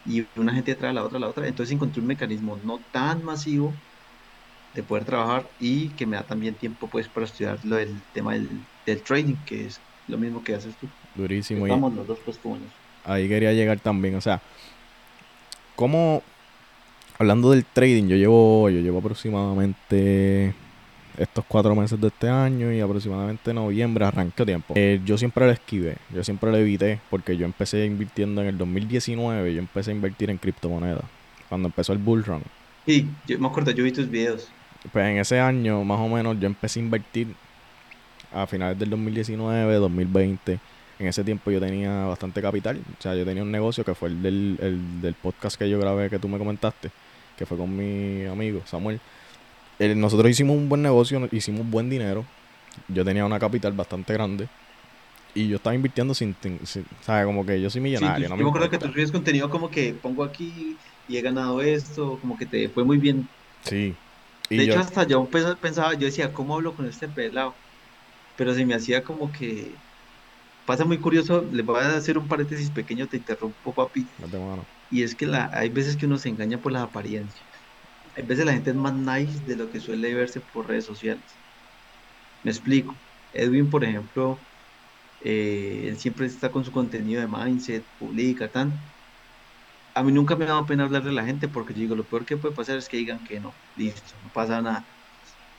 [0.05, 1.47] y una gente trae a la otra, a la otra.
[1.47, 3.73] Entonces encontré un mecanismo no tan masivo
[4.75, 8.33] de poder trabajar y que me da también tiempo pues para estudiar lo del tema
[8.33, 10.87] del, trading, que es lo mismo que haces tú.
[11.15, 11.65] Durísimo.
[11.65, 12.39] Estamos los dos pues
[13.03, 14.41] Ahí quería llegar también, o sea,
[15.81, 16.21] como
[17.17, 20.53] hablando del trading, yo llevo, yo llevo aproximadamente
[21.17, 24.75] estos cuatro meses de este año y aproximadamente noviembre arranqué tiempo.
[24.77, 28.59] Eh, yo siempre lo esquivé, yo siempre lo evité porque yo empecé invirtiendo en el
[28.59, 31.03] 2019, yo empecé a invertir en criptomonedas
[31.49, 32.43] cuando empezó el bull run.
[32.85, 34.49] Sí, yo me acuerdo, yo vi tus videos.
[34.93, 37.27] Pues en ese año, más o menos, yo empecé a invertir
[38.31, 40.59] a finales del 2019, 2020.
[41.01, 42.79] En ese tiempo yo tenía bastante capital.
[42.99, 46.11] O sea, yo tenía un negocio que fue el del, del podcast que yo grabé,
[46.11, 46.91] que tú me comentaste,
[47.35, 48.99] que fue con mi amigo Samuel.
[49.79, 52.23] nosotros hicimos un buen negocio, hicimos buen dinero.
[52.87, 54.47] Yo tenía una capital bastante grande.
[55.33, 56.35] Y yo estaba invirtiendo sin,
[57.01, 57.25] ¿sabes?
[57.25, 58.29] Como que yo soy millonario.
[58.29, 62.19] yo me, acuerdo que tú subías contenido como que pongo aquí y he ganado esto,
[62.21, 63.27] como que te fue muy bien.
[63.63, 63.95] Sí,
[64.49, 67.55] de hecho, hasta yo pensaba, yo decía, ¿cómo hablo con este pelado?
[68.37, 69.71] Pero se me hacía como que
[70.71, 74.07] pasa muy curioso, le voy a hacer un paréntesis pequeño, te interrumpo, papi.
[74.89, 77.45] Y es que la, hay veces que uno se engaña por las apariencias.
[78.15, 81.41] Hay veces la gente es más nice de lo que suele verse por redes sociales.
[82.43, 82.95] Me explico.
[83.33, 84.39] Edwin, por ejemplo,
[85.19, 88.71] eh, él siempre está con su contenido de mindset, publica, tan
[89.93, 92.25] a mí nunca me dado pena hablarle a la gente porque yo digo, lo peor
[92.25, 94.89] que puede pasar es que digan que no, listo, no pasa nada.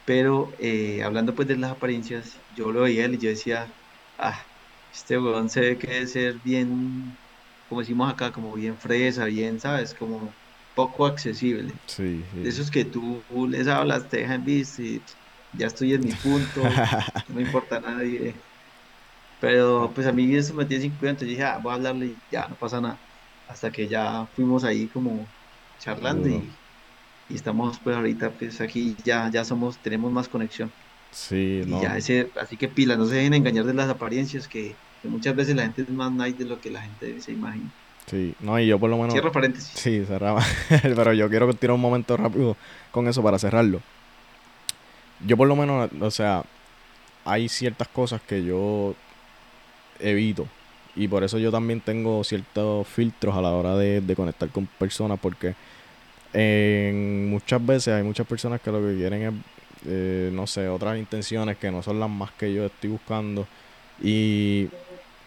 [0.05, 3.77] Pero eh, hablando pues de las apariencias, yo lo veía él y yo decía,
[4.19, 4.47] ah,
[4.93, 7.17] este weón se ve que debe ser bien,
[7.69, 9.95] como decimos acá, como bien fresa, bien, ¿sabes?
[9.95, 10.33] Como
[10.75, 11.73] poco accesible.
[11.87, 15.01] Sí, De esos que tú les hablas, te dejan visto y
[15.59, 16.63] ya estoy en mi punto,
[17.29, 18.35] no me importa a nadie.
[19.41, 22.07] Pero pues a mí eso me tiene sin cuidado, entonces dije, ah, voy a hablarle
[22.07, 22.99] y ya, no pasa nada
[23.53, 25.27] hasta que ya fuimos ahí como
[25.79, 26.51] charlando y,
[27.29, 30.71] estamos pues ahorita pues aquí ya, ya somos, tenemos más conexión.
[31.13, 31.83] Sí, no.
[31.83, 35.55] ya ese, así que pila, no se dejen engañar de las apariencias que, muchas veces
[35.55, 37.71] la gente es más nice de lo que la gente se imagina.
[38.07, 39.13] Sí, no, y yo por lo menos.
[39.13, 39.71] Cierro paréntesis.
[39.75, 40.43] Sí, cerraba.
[40.83, 42.57] Pero yo quiero continuar un momento rápido
[42.91, 43.81] con eso para cerrarlo.
[45.25, 46.45] Yo por lo menos, o sea,
[47.25, 48.95] hay ciertas cosas que yo
[50.01, 50.49] evito
[50.95, 55.19] y por eso yo también tengo ciertos filtros a la hora de, conectar con personas,
[55.21, 55.55] porque
[56.33, 59.33] en muchas veces hay muchas personas que lo que quieren es,
[59.87, 63.47] eh, no sé, otras intenciones que no son las más que yo estoy buscando.
[64.03, 64.69] Y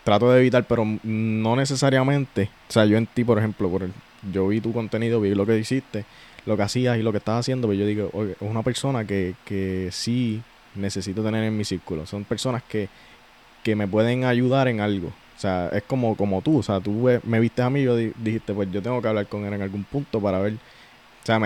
[0.04, 2.50] trato de evitar, pero no necesariamente.
[2.70, 3.94] O sea, yo en ti, por ejemplo, por el,
[4.32, 6.06] yo vi tu contenido, vi lo que hiciste,
[6.46, 8.64] lo que hacías y lo que estás haciendo, pero pues yo digo, oye, es una
[8.64, 10.42] persona que, que sí
[10.76, 12.06] necesito tener en mi círculo.
[12.06, 12.90] Son personas que,
[13.64, 15.08] que me pueden ayudar en algo.
[15.08, 17.96] O sea, es como, como tú, o sea, tú me viste a mí y yo
[17.98, 21.42] dijiste, pues yo tengo que hablar con él en algún punto para ver, o sea,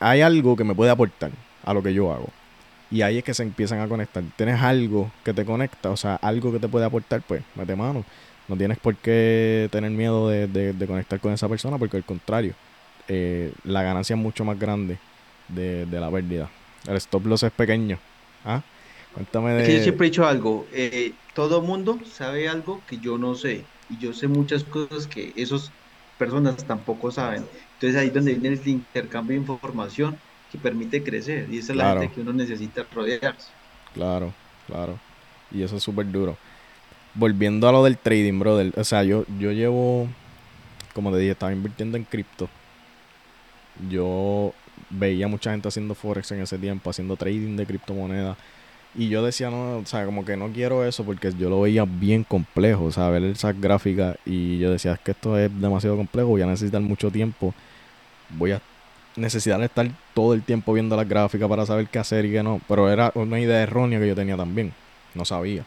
[0.00, 1.30] hay algo que me puede aportar
[1.64, 2.28] a lo que yo hago.
[2.90, 4.22] Y ahí es que se empiezan a conectar.
[4.36, 8.04] Tienes algo que te conecta, o sea, algo que te puede aportar, pues mete mano.
[8.48, 12.54] No tienes por qué tener miedo de, de, conectar con esa persona, porque al contrario,
[13.06, 14.96] eh, la ganancia es mucho más grande
[15.48, 16.48] de, de la pérdida.
[16.86, 17.98] El stop loss es pequeño.
[18.46, 18.62] ¿Ah?
[19.12, 19.62] Cuéntame de...
[19.62, 23.34] Es que yo siempre he dicho algo, eh, todo mundo sabe algo que yo no
[23.34, 25.70] sé, y yo sé muchas cosas que esas
[26.18, 27.44] personas tampoco saben.
[27.74, 31.76] Entonces ahí es donde viene el intercambio de información que permite crecer, y esa es
[31.78, 33.54] la Claro, gente que uno necesita rodearse.
[33.92, 35.00] claro, claro.
[35.50, 36.38] Y eso es súper duro.
[37.14, 38.72] Volviendo a lo del trading, brother.
[38.78, 40.16] O sea, yo, yo llevo,
[40.94, 42.50] como te dije, estaba invirtiendo en cripto.
[43.76, 44.54] Yo
[44.90, 48.38] veía mucha gente haciendo forex en ese tiempo, haciendo trading de criptomonedas.
[48.94, 51.84] Y yo decía, no, o sea, como que no quiero eso porque yo lo veía
[51.86, 54.16] bien complejo, o sea, ver esas gráficas.
[54.24, 57.54] Y yo decía, es que esto es demasiado complejo, voy a necesitar mucho tiempo.
[58.30, 58.62] Voy a
[59.16, 62.60] necesitar estar todo el tiempo viendo las gráficas para saber qué hacer y qué no.
[62.68, 64.72] Pero era una idea errónea que yo tenía también.
[65.14, 65.64] No sabía.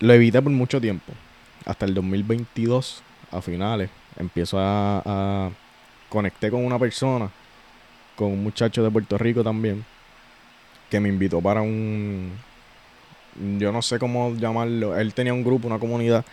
[0.00, 1.12] Lo evité por mucho tiempo.
[1.64, 5.50] Hasta el 2022, a finales, empiezo a, a-
[6.08, 7.30] Conecté con una persona,
[8.16, 9.84] con un muchacho de Puerto Rico también,
[10.90, 12.32] que me invitó para un...
[13.58, 14.96] Yo no sé cómo llamarlo.
[14.96, 16.24] Él tenía un grupo, una comunidad,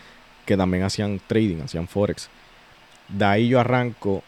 [0.46, 2.30] que también hacían trading, hacían forex.
[3.10, 4.24] De ahí yo arranco,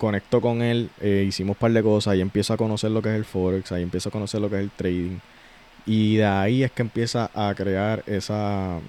[0.00, 3.10] conecto con él, eh, hicimos un par de cosas, ahí empiezo a conocer lo que
[3.10, 5.20] es el forex, ahí empiezo a conocer lo que es el trading.
[5.86, 8.80] Y de ahí es que empieza a crear esa,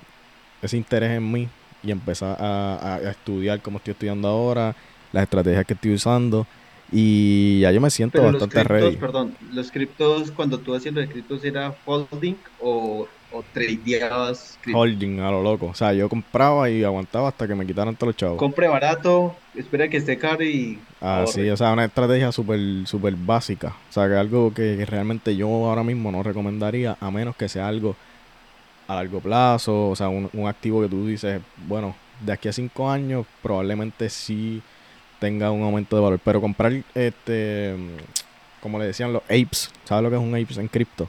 [0.62, 1.50] ese interés en mí
[1.84, 4.76] y empezar a, a- a estudiar como estoy estudiando ahora,
[5.12, 6.47] las estrategias que estoy usando.
[6.91, 8.97] Y ya yo me siento Pero los bastante criptos, ready.
[8.97, 14.58] perdón, los criptos, cuando tú hacías los criptos, ¿era holding o, o tradeabas?
[14.74, 15.67] Holding a lo loco.
[15.67, 18.38] O sea, yo compraba y aguantaba hasta que me quitaran todos los chavos.
[18.38, 21.52] Compre barato, espera que esté caro y Así, ahorre.
[21.52, 23.76] o sea, una estrategia súper súper básica.
[23.89, 27.50] O sea, que algo que, que realmente yo ahora mismo no recomendaría, a menos que
[27.50, 27.96] sea algo
[28.88, 32.54] a largo plazo, o sea, un, un activo que tú dices, bueno, de aquí a
[32.54, 34.62] cinco años probablemente sí
[35.20, 36.20] tenga un aumento de valor.
[36.24, 37.76] Pero comprar, este,
[38.62, 41.08] como le decían los apes, ¿sabes lo que es un apes en cripto?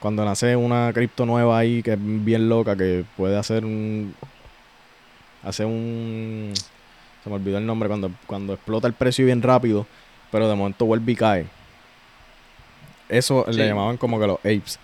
[0.00, 4.14] Cuando nace una cripto nueva ahí que es bien loca, que puede hacer un,
[5.42, 6.52] hacer un,
[7.22, 9.86] se me olvidó el nombre, cuando, cuando explota el precio bien rápido,
[10.30, 11.46] pero de momento vuelve y cae.
[13.08, 14.78] Eso le llamaban como que los apes.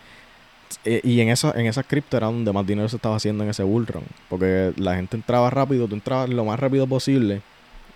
[0.84, 3.50] Eh, y en, esa, en esas cripto era donde más dinero se estaba haciendo en
[3.50, 4.04] ese bull run.
[4.28, 7.42] Porque la gente entraba rápido, tú entrabas lo más rápido posible.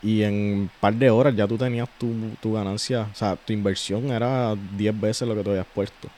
[0.02, 3.09] Y en un par de horas ya tú tenías tu, tu ganancia.
[3.12, 6.09] O sea, tu inversión era 10 veces lo que tú habías puesto.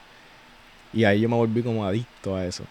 [0.93, 2.65] Y ahí yo me volví como adicto a eso.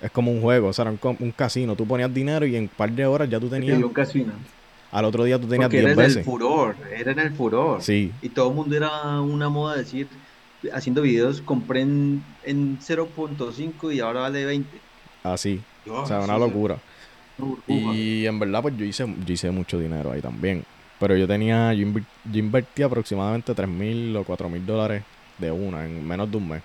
[0.00, 1.74] Es como un juego, o sea, era un, un casino.
[1.76, 3.82] Tú ponías dinero y en un par de horas ya tú tenías.
[3.82, 4.32] un casino.
[4.90, 6.24] Al otro día tú tenías Porque era 10 en el veces.
[6.24, 7.82] furor, era en el furor.
[7.82, 10.08] Sí, Y todo el mundo era una moda decir,
[10.72, 14.82] haciendo videos, compré en, en 0.5 y ahora vale 20.
[15.22, 15.64] así.
[15.84, 16.82] Yo, O sea, una sí, locura.
[17.66, 20.64] Y en verdad, pues yo hice, yo hice mucho dinero ahí también.
[20.98, 21.86] Pero yo tenía, yo
[22.32, 25.04] invertí aproximadamente 3 mil o 4 mil dólares
[25.38, 26.62] de una en menos de un mes.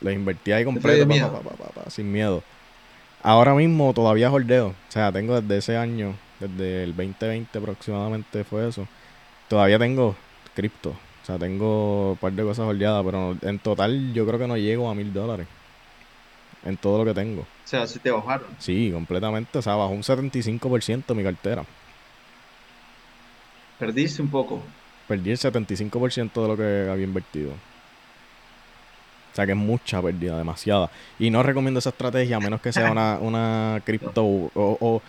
[0.00, 2.42] Les invertí ahí completo, pa, pa, pa, sin miedo.
[3.22, 4.68] Ahora mismo todavía holdeo.
[4.68, 8.88] O sea, tengo desde ese año, desde el 2020 aproximadamente fue eso.
[9.48, 10.16] Todavía tengo
[10.54, 10.90] cripto.
[10.90, 14.56] O sea, tengo un par de cosas holdeadas, pero en total yo creo que no
[14.56, 15.46] llego a mil dólares
[16.64, 17.42] en todo lo que tengo.
[17.42, 18.48] O sea, se te bajaron.
[18.58, 19.58] Sí, completamente.
[19.58, 21.64] O sea, bajó un 75% mi cartera.
[23.78, 24.62] Perdiste un poco.
[25.06, 27.52] Perdí el 75% de lo que había invertido.
[29.32, 30.90] O sea, que es mucha pérdida, demasiada.
[31.18, 35.02] Y no recomiendo esa estrategia a menos que sea una, una cripto o, o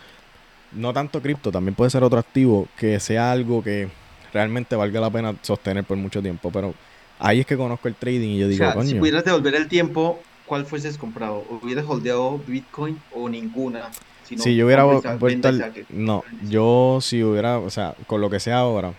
[0.72, 3.88] no tanto cripto, también puede ser otro activo que sea algo que
[4.32, 6.50] realmente valga la pena sostener por mucho tiempo.
[6.50, 6.74] Pero
[7.18, 9.54] ahí es que conozco el trading y yo O digo, sea, si coño, pudieras devolver
[9.54, 11.44] el tiempo, ¿cuál fueses comprado?
[11.62, 13.90] ¿Hubieras holdeado Bitcoin o ninguna?
[14.24, 15.86] Si no, si yo hubiera vuelto al...
[15.90, 18.94] No, yo si hubiera, o sea, con lo que sea ahora,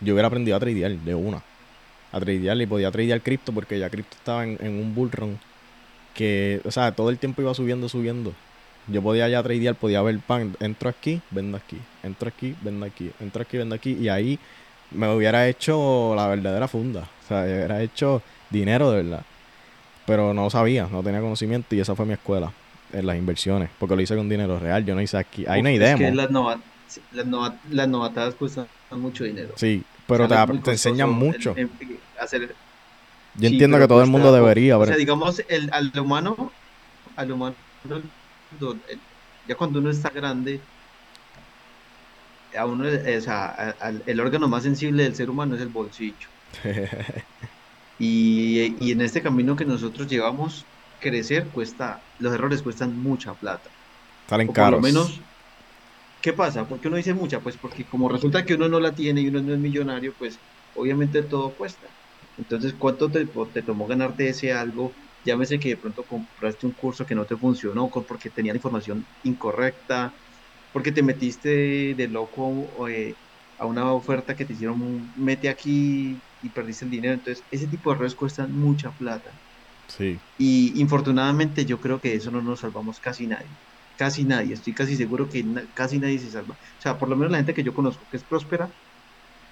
[0.00, 1.42] yo hubiera aprendido a tradear de una.
[2.12, 5.38] A tradear y podía tradear cripto porque ya cripto estaba en, en un bull run
[6.14, 8.32] que, o sea, todo el tiempo iba subiendo, subiendo.
[8.88, 13.10] Yo podía ya tradear, podía ver pan, entro aquí, vendo aquí, entro aquí, vendo aquí,
[13.20, 14.38] entro aquí, vendo aquí y ahí
[14.90, 17.08] me hubiera hecho la verdadera funda.
[17.24, 19.22] O sea, hubiera hecho dinero de verdad.
[20.06, 22.52] Pero no sabía, no tenía conocimiento y esa fue mi escuela
[22.92, 25.68] en las inversiones, porque lo hice con dinero real, yo no hice aquí, ahí no
[25.68, 26.30] hay Uf, es que las,
[27.12, 29.52] las, nova- las novatadas cuestan mucho dinero.
[29.54, 31.54] Sí, pero te, enseñan mucho.
[31.56, 31.89] en- en-
[32.20, 32.58] hacer,
[33.34, 36.56] Yo entiendo que todo el mundo debería, O pero sea, digamos, el, al humano,
[37.16, 37.58] al humano,
[38.88, 39.04] el-
[39.44, 40.66] ya cuando uno está grande,
[42.56, 45.62] a uno, eh, o sea, a- al- el órgano más sensible del ser humano es
[45.62, 46.28] el bolsillo.
[47.98, 53.70] Y, y en este camino que nosotros llevamos, crecer cuesta, los errores cuestan mucha plata.
[54.28, 54.80] salen O por lo caros.
[54.80, 55.24] menos
[56.20, 56.66] ¿qué pasa?
[56.68, 57.42] ¿Por qué uno dice mucha?
[57.42, 60.42] Pues porque como resulta que uno no la tiene y uno no es millonario, pues
[60.72, 61.94] obviamente todo cuesta.
[62.40, 64.96] Entonces, ¿cuánto te, te tomó ganarte ese algo?
[65.24, 69.06] Llámese que de pronto compraste un curso que no te funcionó porque tenía la información
[69.22, 70.16] incorrecta,
[70.72, 73.18] porque te metiste de loco eh,
[73.58, 77.14] a una oferta que te hicieron, mete aquí y perdiste el dinero.
[77.14, 79.40] Entonces, ese tipo de errores cuestan mucha plata.
[79.88, 80.22] Sí.
[80.36, 83.58] Y infortunadamente yo creo que eso no nos salvamos casi nadie.
[83.96, 84.54] Casi nadie.
[84.54, 86.54] Estoy casi seguro que casi nadie se salva.
[86.56, 88.74] O sea, por lo menos la gente que yo conozco que es próspera,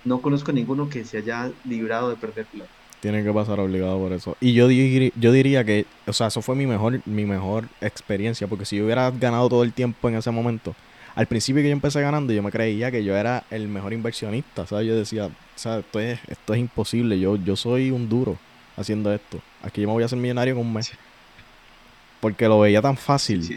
[0.05, 2.78] no conozco ninguno que se haya librado de perder plata.
[3.01, 4.37] Tiene que pasar obligado por eso.
[4.41, 8.65] Y yo, yo diría que, o sea, eso fue mi mejor, mi mejor experiencia, porque
[8.65, 10.75] si yo hubiera ganado todo el tiempo en ese momento,
[11.15, 14.67] al principio que yo empecé ganando, yo me creía que yo era el mejor inversionista,
[14.67, 14.87] ¿sabes?
[14.87, 18.37] Yo decía, o sea, esto es, esto es imposible, yo, yo soy un duro
[18.77, 19.41] haciendo esto.
[19.63, 20.93] Aquí yo me voy a hacer millonario con un mes.
[22.21, 23.49] Porque lo veía tan fácil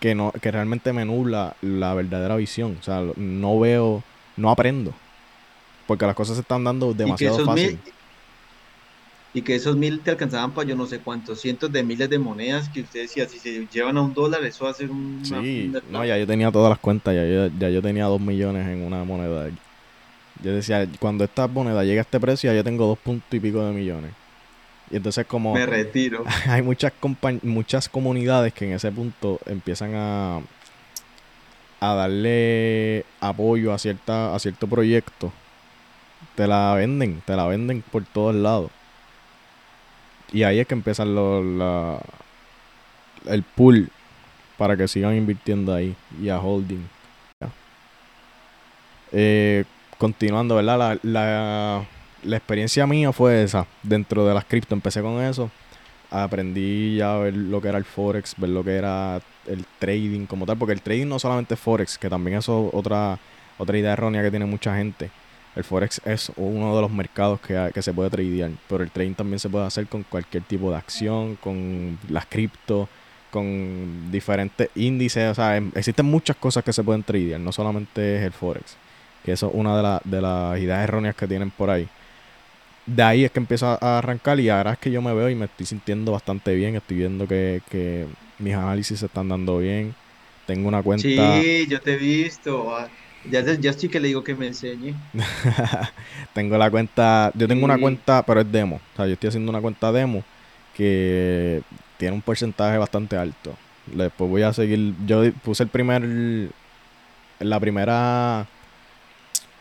[0.00, 2.76] que no que realmente me nubla la verdadera visión.
[2.80, 4.02] O sea, no veo,
[4.36, 4.92] no aprendo.
[5.86, 7.78] Porque las cosas se están dando demasiado fácil.
[9.34, 12.18] Y que esos mil te alcanzaban para yo no sé cuántos cientos de miles de
[12.18, 15.20] monedas que usted decía, si se llevan a un dólar, eso va a ser un...
[15.24, 18.82] Sí, no, ya yo tenía todas las cuentas, ya, ya, yo tenía dos millones en
[18.82, 19.48] una moneda.
[20.42, 23.40] Yo decía, cuando esta moneda llega a este precio, ya yo tengo dos puntos y
[23.40, 24.10] pico de millones.
[24.90, 25.54] Y entonces como...
[25.54, 26.24] Me retiro.
[26.46, 26.92] Hay muchas,
[27.42, 30.40] muchas comunidades que en ese punto empiezan a,
[31.80, 35.32] a darle apoyo a, cierta, a cierto proyecto.
[36.34, 38.70] Te la venden, te la venden por todos lados.
[40.32, 41.98] Y ahí es que empiezan los, la,
[43.26, 43.90] el pool
[44.56, 46.88] para que sigan invirtiendo ahí y a holding.
[49.12, 49.64] Eh,
[49.98, 50.98] continuando, ¿verdad?
[51.02, 51.86] la,
[52.22, 54.74] la experiencia mía fue esa, dentro de las cripto.
[54.74, 55.50] Empecé con eso.
[56.10, 60.26] Aprendí ya a ver lo que era el Forex, ver lo que era el trading
[60.26, 63.18] como tal, porque el trading no solamente es Forex, que también eso es otra,
[63.58, 65.10] otra idea errónea que tiene mucha gente.
[65.54, 69.14] El Forex es uno de los mercados que, que se puede tradear, pero el trading
[69.14, 72.88] también se puede hacer con cualquier tipo de acción, con las cripto,
[73.30, 75.30] con diferentes índices.
[75.30, 78.76] O sea, em, existen muchas cosas que se pueden tradear, no solamente es el Forex,
[79.24, 81.88] que eso es una de, de las ideas erróneas que tienen por ahí
[82.86, 85.34] de ahí es que empiezo a arrancar y ahora es que yo me veo y
[85.34, 86.76] me estoy sintiendo bastante bien.
[86.76, 88.06] Estoy viendo que,
[88.38, 89.94] mis análisis se están dando bien.
[90.46, 91.40] Tengo una cuenta.
[91.40, 92.76] Sí, yo te he visto.
[93.30, 94.94] Ya, ya estoy que le digo que me enseñe.
[96.34, 97.30] tengo la cuenta.
[97.34, 98.76] Yo tengo una cuenta, pero es demo.
[98.76, 100.24] O sea, yo estoy haciendo una cuenta demo
[100.74, 101.62] que
[101.98, 103.54] tiene un porcentaje bastante alto.
[103.86, 104.94] Después voy a seguir.
[105.06, 106.50] Yo puse el primer.
[107.38, 108.46] La primera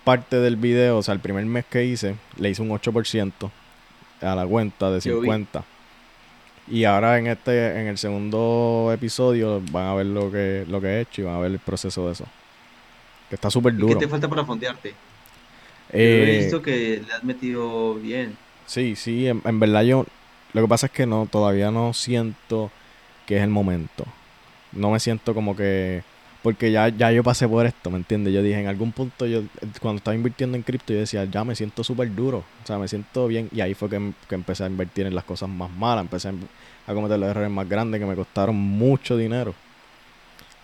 [0.03, 3.51] parte del video, o sea, el primer mes que hice, le hice un 8%
[4.21, 5.63] a la cuenta de 50.
[6.67, 10.87] Y ahora en este, en el segundo episodio, van a ver lo que, lo que
[10.87, 12.25] he hecho y van a ver el proceso de eso.
[13.31, 13.97] Que está súper duro.
[13.97, 14.93] ¿Qué te falta para fondearte?
[15.93, 18.37] he eh, visto que le has metido bien.
[18.67, 20.05] Sí, sí, en, en, verdad yo,
[20.53, 22.71] lo que pasa es que no, todavía no siento
[23.25, 24.05] que es el momento.
[24.73, 26.03] No me siento como que
[26.41, 28.33] porque ya, ya yo pasé por esto, ¿me entiendes?
[28.33, 29.43] Yo dije, en algún punto, yo
[29.79, 32.43] cuando estaba invirtiendo en cripto, yo decía, ya me siento súper duro.
[32.63, 33.47] O sea, me siento bien.
[33.51, 36.03] Y ahí fue que, empecé a invertir en las cosas más malas.
[36.03, 39.53] Empecé a, cometer los errores más grandes que me costaron mucho dinero.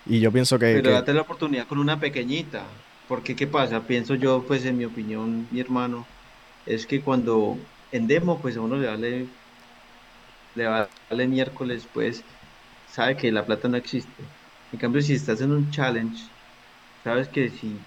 [0.10, 0.74] Y yo pienso que...
[0.76, 2.63] Pero date la oportunidad con una pequeñita.
[3.08, 3.82] Porque, ¿qué pasa?
[3.82, 6.06] Pienso yo, pues, en mi opinión, mi hermano,
[6.65, 7.58] es que cuando
[7.91, 9.26] en demo, pues, a uno le vale,
[10.56, 12.24] le vale miércoles, pues,
[12.91, 14.12] sabe que la plata no existe
[14.72, 16.24] en cambio, si estás en un challenge,
[17.04, 17.78] sabes que si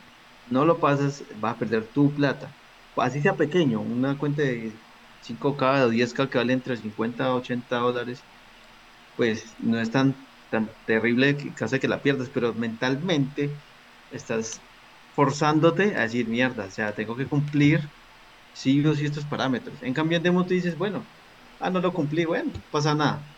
[0.51, 2.51] no lo pasas, vas a perder tu plata.
[2.97, 4.73] Así sea pequeño, una cuenta de
[5.27, 8.23] 5K o 10K que vale entre 50 a 80 dólares,
[9.17, 10.15] pues no es tan,
[10.51, 13.63] tan terrible que casi que la pierdas, pero mentalmente
[14.11, 14.67] estás
[15.13, 17.93] forzándote a decir, mierda, o sea, tengo que cumplir
[18.53, 19.83] sí o sí estos parámetros.
[19.83, 21.11] En cambio, en demo tú dices, bueno,
[21.61, 23.29] ah, no lo cumplí, bueno, no pasa nada.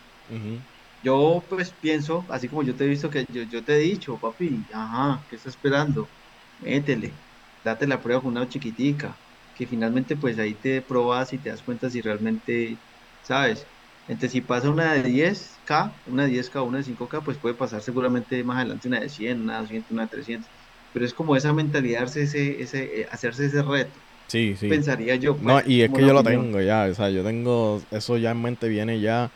[1.00, 4.20] Yo pues pienso, así como yo te he visto que yo, yo te he dicho,
[4.20, 6.12] papi, ajá, ¿qué estás esperando?
[6.58, 7.20] Métele,
[7.64, 9.20] date la prueba con una chiquitica,
[9.52, 12.80] que finalmente pues ahí te probas y te das cuenta si realmente
[13.20, 13.68] sabes.
[14.08, 17.82] Entonces si pasa una de 10K, una de 10K, una de 5K, pues puede pasar
[17.82, 20.50] seguramente más adelante una de 100, una de 200, una de 300.
[20.92, 23.92] Pero es como esa mentalidad, ese, ese, eh, hacerse ese reto.
[24.26, 24.68] Sí, sí.
[24.68, 25.36] Pensaría yo.
[25.40, 28.30] no, pues, y es que yo lo tengo ya, o sea, yo tengo, eso ya
[28.30, 29.30] en mente viene ya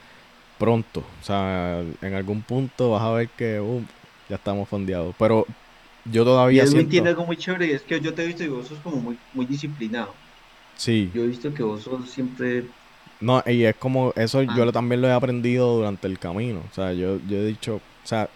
[0.58, 1.00] pronto.
[1.00, 3.82] O sea, en algún punto vas a ver que uh,
[4.28, 5.14] ya estamos fondeados.
[5.18, 5.46] Pero
[6.04, 6.90] yo todavía y siento...
[6.90, 9.18] tiene algo muy chévere, es que yo te he visto y vos sos como muy,
[9.34, 10.14] muy disciplinado.
[10.76, 11.10] Sí.
[11.14, 12.64] Yo he visto que vos sos siempre...
[13.20, 14.72] No, y es como, eso yo ah.
[14.72, 16.62] también lo he aprendido durante el camino.
[16.70, 18.28] O sea, yo, yo he dicho, o sea,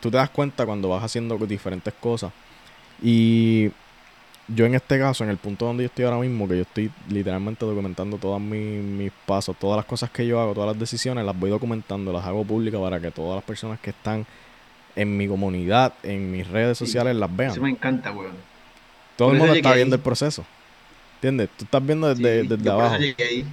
[0.00, 2.32] tú te das cuenta cuando vas haciendo diferentes cosas.
[3.02, 3.70] Y
[4.48, 6.90] yo en este caso, en el punto donde yo estoy ahora mismo, que yo estoy
[7.08, 11.24] literalmente documentando todos mis, mis pasos, todas las cosas que yo hago, todas las decisiones,
[11.24, 14.26] las voy documentando, las hago públicas para que todas las personas que están
[14.96, 17.52] en mi comunidad, en mis redes sociales, las vean.
[17.52, 18.34] Eso me encanta, weón.
[19.16, 19.98] Todo Por el mundo está viendo ahí.
[19.98, 20.44] el proceso.
[21.16, 21.50] ¿Entiendes?
[21.56, 22.96] Tú estás viendo Sí, desde, yo desde por eso abajo.
[22.98, 23.46] llegué ahí.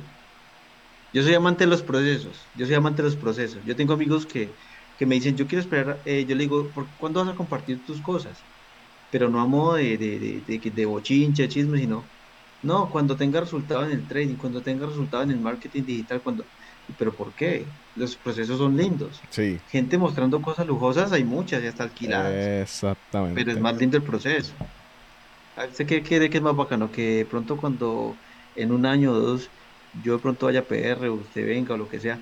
[1.14, 2.52] Yo soy amante de los procesos.
[2.56, 3.64] Yo soy amante de los procesos.
[3.66, 4.58] Yo tengo amigos que,
[4.98, 7.86] que me dicen, yo quiero esperar, eh, yo le digo, ¿por cuándo vas a compartir
[7.86, 8.48] tus cosas?
[9.10, 12.12] Pero no a modo de, de, de, de, de bochinche, chisme, sino,
[12.62, 16.46] no, cuando tenga resultado en el trading, cuando tenga resultado en el marketing digital, cuando...
[16.98, 17.66] ¿Pero por qué?
[17.96, 19.22] Los procesos son lindos.
[19.30, 22.32] Sí, Gente mostrando cosas lujosas, hay muchas, ya está alquiladas.
[23.34, 23.60] Pero es exactamente.
[23.60, 24.54] más lindo el proceso.
[25.56, 26.92] Ah, ¿Usted qué cree que es más bacano?
[26.92, 28.16] Que de pronto cuando
[28.56, 29.50] en un año o dos
[30.04, 32.20] yo de pronto vaya a PR o usted venga o lo que sea.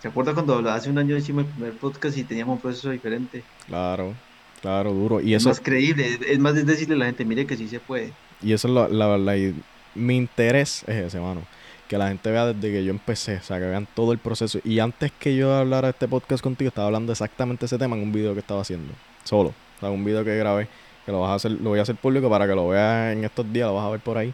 [0.00, 2.90] ¿Se acuerda cuando hablaba hace un año hicimos el primer podcast y teníamos un proceso
[2.90, 3.42] diferente?
[3.66, 4.14] Claro,
[4.62, 5.20] claro, duro.
[5.20, 7.68] Y Es eso, más creíble, es, más es decirle a la gente, mire que sí
[7.68, 8.12] se puede.
[8.42, 9.34] y eso es lo- la verdad.
[9.36, 9.54] y
[9.94, 11.42] mi interés es ese, mano.
[11.88, 14.60] Que la gente vea desde que yo empecé, o sea, que vean todo el proceso.
[14.64, 18.02] Y antes que yo hablara de este podcast contigo, estaba hablando exactamente ese tema en
[18.04, 18.92] un video que estaba haciendo.
[19.24, 19.48] Solo.
[19.76, 20.68] O sea, un video que grabé,
[21.04, 23.24] que lo vas a hacer, lo voy a hacer público para que lo veas en
[23.24, 24.32] estos días, lo vas a ver por ahí.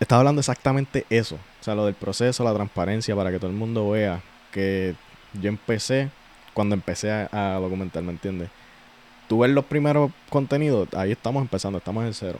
[0.00, 1.36] Estaba hablando exactamente eso.
[1.60, 4.20] O sea, lo del proceso, la transparencia, para que todo el mundo vea
[4.52, 4.94] que
[5.40, 6.10] yo empecé
[6.54, 8.50] cuando empecé a, a documentar, ¿me entiendes?
[9.28, 12.38] Tú ves los primeros contenidos, ahí estamos empezando, estamos en cero.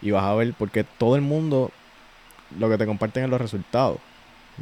[0.00, 1.70] Y vas a ver, porque todo el mundo
[2.58, 3.98] lo que te comparten es los resultados.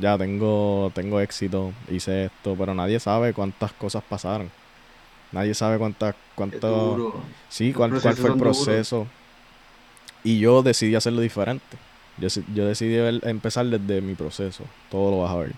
[0.00, 4.50] Ya tengo, tengo éxito, hice esto, pero nadie sabe cuántas cosas pasaron.
[5.32, 9.06] Nadie sabe cuántas, cuánto, sí, cuál, cuál fue el proceso.
[10.24, 11.76] Y yo decidí hacerlo diferente.
[12.18, 14.64] Yo, yo decidí ver- empezar desde mi proceso.
[14.90, 15.52] Todo lo vas a ver.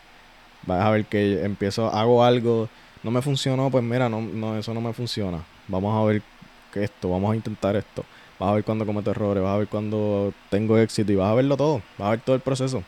[0.66, 2.68] Vas a ver que empiezo, hago algo,
[3.02, 5.38] no me funcionó, pues mira, no, no, eso no me funciona.
[5.68, 6.22] Vamos a ver
[6.72, 8.04] que esto, vamos a intentar esto.
[8.38, 11.34] Vas a ver cuando cometo errores, vas a ver cuando tengo éxito y vas a
[11.34, 11.82] verlo todo.
[11.98, 12.82] Vas a ver todo el proceso.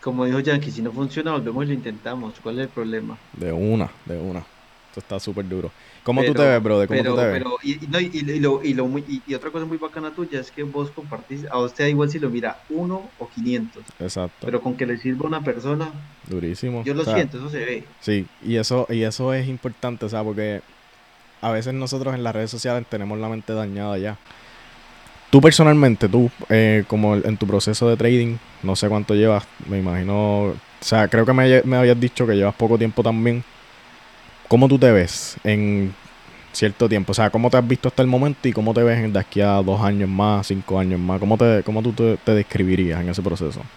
[0.00, 2.34] Como dijo Yankee, si no funciona, volvemos y lo intentamos.
[2.42, 3.18] ¿Cuál es el problema?
[3.34, 4.44] De una, de una.
[4.90, 5.70] Esto está súper duro.
[6.02, 6.80] ¿Cómo tú te Pero, ves, bro?
[6.80, 7.32] ¿De cómo pero, tú te ves?
[7.38, 10.12] pero, y, y no, y, y lo, y, lo muy- y- otra cosa muy bacana
[10.12, 13.84] tuya es que vos compartís, a usted da igual si lo mira uno o 500,
[14.00, 14.46] Exacto.
[14.46, 15.92] pero con que le sirva a una persona,
[16.28, 16.82] Durísimo.
[16.84, 17.84] yo lo O sea, siento, eso se ve.
[18.00, 20.60] Sí, y eso, y eso es importante, o sea, porque
[21.40, 24.18] a veces nosotros en las redes sociales tenemos la mente dañada ya.
[25.30, 29.78] Tú personalmente, tú, eh, como en tu proceso de trading, no sé cuánto llevas, me
[29.78, 33.44] imagino, o sea, creo que me, me habías dicho que llevas poco tiempo también.
[34.50, 35.96] ¿Cómo tú te ves en
[36.52, 37.12] cierto tiempo?
[37.12, 39.40] O sea, ¿cómo te has visto hasta el momento y cómo te ves de aquí
[39.42, 41.20] a dos años más, cinco años más?
[41.20, 43.70] ¿Cómo, te, cómo tú te, te describirías en ese proceso?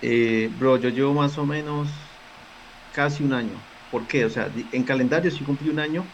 [0.00, 2.24] Eh, bro, yo llevo más o menos
[2.90, 3.68] casi un año.
[3.90, 4.24] ¿Por qué?
[4.24, 6.12] O sea, en calendario sí cumplí un año,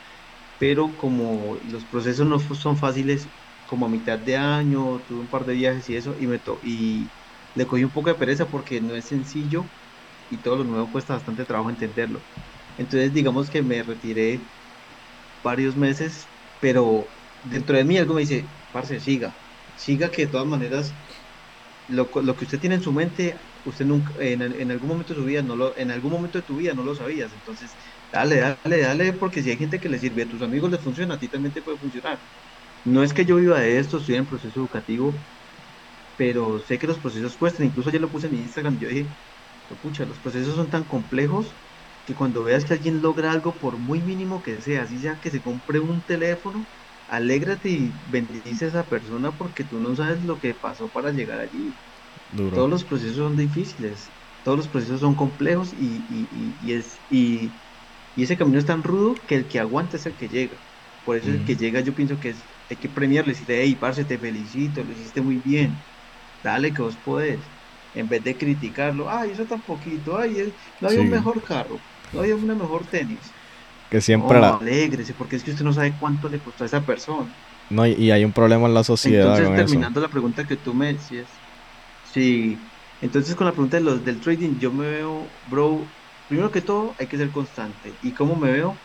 [0.59, 3.33] pero como los procesos no son fáciles,
[3.67, 6.61] como a mitad de año, tuve un par de viajes y eso, y me to
[6.63, 7.15] y
[7.55, 9.73] le cogí un poco de pereza porque no es sencillo
[10.29, 12.27] y todo lo nuevo cuesta bastante trabajo entenderlo.
[12.77, 14.47] Entonces, digamos que me retiré
[15.43, 17.09] varios meses, pero
[17.43, 19.39] dentro de mí algo me dice, parce, siga,
[19.75, 20.97] siga que de todas maneras
[21.87, 25.21] lo, lo que usted tiene en su mente, usted nunca, en, en algún momento de
[25.21, 27.33] su vida, no lo, en algún momento de tu vida no lo sabías.
[27.35, 27.77] Entonces,
[28.13, 31.15] dale, dale, dale, porque si hay gente que le sirve, a tus amigos les funciona,
[31.15, 32.25] a ti también te puede funcionar.
[32.85, 35.25] No es que yo viva de esto, estoy en proceso educativo,
[36.17, 37.67] pero sé que los procesos cuestan.
[37.67, 39.15] Incluso ayer lo puse en Instagram, yo dije,
[39.81, 41.59] pucha, los procesos son tan complejos
[42.05, 45.31] que cuando veas que alguien logra algo, por muy mínimo que sea, así sea que
[45.31, 46.69] se compre un teléfono,
[47.07, 51.41] alégrate y bendice a esa persona porque tú no sabes lo que pasó para llegar
[51.41, 51.79] allí.
[52.37, 52.53] Duro.
[52.53, 57.03] Todos los procesos son difíciles, todos los procesos son complejos y, y- y- y es,
[57.09, 57.63] y,
[58.15, 60.63] y ese camino es tan rudo que el que aguanta es el que llega.
[61.05, 61.45] Por eso el Ujú.
[61.45, 64.93] que llega yo pienso que es, hay que premiarle, decirle, hey, parce, te felicito, lo
[64.93, 65.85] hiciste muy bien,
[66.43, 67.53] dale que vos podés.
[67.95, 72.21] En vez de criticarlo, ay, eso tan poquito, ay, no había un mejor carro, no
[72.21, 73.37] había una mejor tenis.
[73.89, 74.51] Que siempre No, la...
[74.57, 77.37] alégrese, porque es que usted no sabe cuánto le costó a esa persona.
[77.69, 79.65] No, y, hay un problema en la sociedad Entonces, con eso.
[79.67, 81.43] terminando la pregunta que tú me decías,
[82.03, 85.93] sí, entonces con la pregunta de los, del trading, yo me veo, bro,
[86.29, 87.99] primero que todo hay que ser constante.
[88.03, 88.83] ¿Y cómo me veo?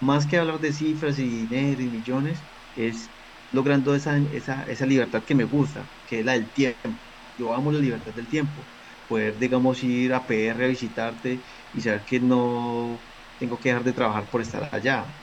[0.00, 3.12] Más que hablar de cifras y dinero y millones, es
[3.52, 7.02] logrando esa, esa, esa libertad que me gusta, que es la del tiempo.
[7.36, 8.68] Yo amo la libertad del tiempo.
[9.06, 11.42] Poder, digamos, ir a PR a visitarte
[11.72, 13.04] y saber que no
[13.38, 15.14] tengo que dejar de trabajar por estar allá.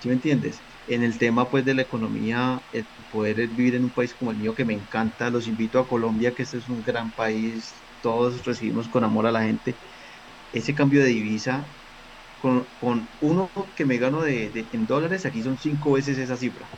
[0.00, 0.64] ¿Sí me entiendes?
[0.86, 4.36] En el tema pues de la economía, el poder vivir en un país como el
[4.38, 8.44] mío que me encanta, los invito a Colombia, que este es un gran país, todos
[8.44, 9.78] recibimos con amor a la gente.
[10.52, 11.74] Ese cambio de divisa
[12.38, 16.36] con, con uno que me gano de, de- en dólares, aquí son cinco veces esa
[16.36, 16.70] cifra.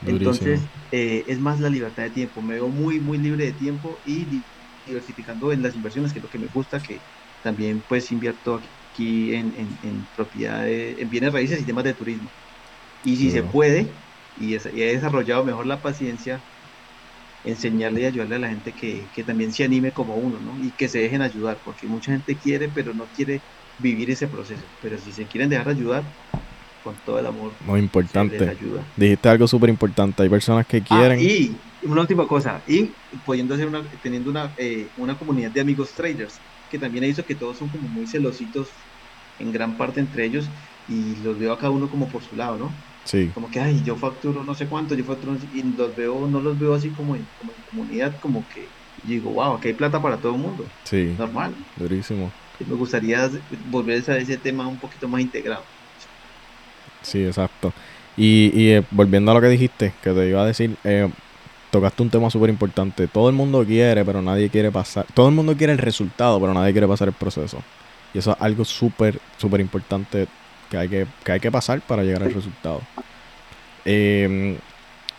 [0.00, 0.56] Durísimo.
[0.58, 2.42] Entonces, eh, es más la libertad de tiempo.
[2.42, 4.46] Me veo muy, muy libre de tiempo y
[4.84, 7.02] diversificando en las inversiones, que es lo que me gusta, que
[7.42, 8.60] también pues invierto
[8.90, 12.32] aquí en, en, en propiedades, en bienes raíces y temas de turismo.
[13.02, 13.96] Y si se puede,
[14.36, 16.44] y, es- y he desarrollado mejor la paciencia,
[17.42, 20.58] enseñarle y ayudarle a la gente que, que también se anime como uno, ¿no?
[20.58, 23.42] Y que se dejen ayudar, porque mucha gente quiere, pero no quiere
[23.78, 24.64] vivir ese proceso.
[24.80, 26.04] Pero si se quieren dejar ayudar,
[26.82, 28.48] con todo el amor, Muy importante.
[28.48, 28.86] ayuda.
[28.96, 30.22] Dijiste algo súper importante.
[30.22, 31.20] Hay personas que Ah, quieren.
[31.20, 35.94] y una última cosa, y pudiendo hacer una, teniendo una, eh, una comunidad de amigos
[35.94, 38.88] traders, que también hizo que todos son como muy celositos
[39.38, 40.52] en gran parte entre ellos,
[40.86, 42.84] y los veo a cada uno como por su lado, ¿no?
[43.04, 45.94] Sí, Como que, ay, yo facturo no sé cuánto, yo facturo, no sé- y los
[45.94, 49.68] veo, no los veo así como en, como en comunidad, como que digo, wow, aquí
[49.68, 51.18] hay plata para todo el mundo, sí.
[51.18, 51.58] normal.
[51.76, 52.34] Durísimo.
[52.58, 53.30] Y me gustaría
[53.66, 55.70] volver a ese tema un poquito más integrado.
[57.02, 57.74] Sí, exacto.
[58.16, 61.12] Y, y eh, volviendo a lo que dijiste, que te iba a decir, eh,
[61.74, 63.08] tocaste un tema súper importante.
[63.08, 65.06] Todo el mundo quiere, pero nadie quiere pasar.
[65.12, 67.58] Todo el mundo quiere el resultado, pero nadie quiere pasar el proceso.
[68.14, 70.28] Y eso es algo súper, súper importante
[70.70, 72.80] que hay que, que hay que pasar para llegar al resultado.
[73.84, 74.56] Eh,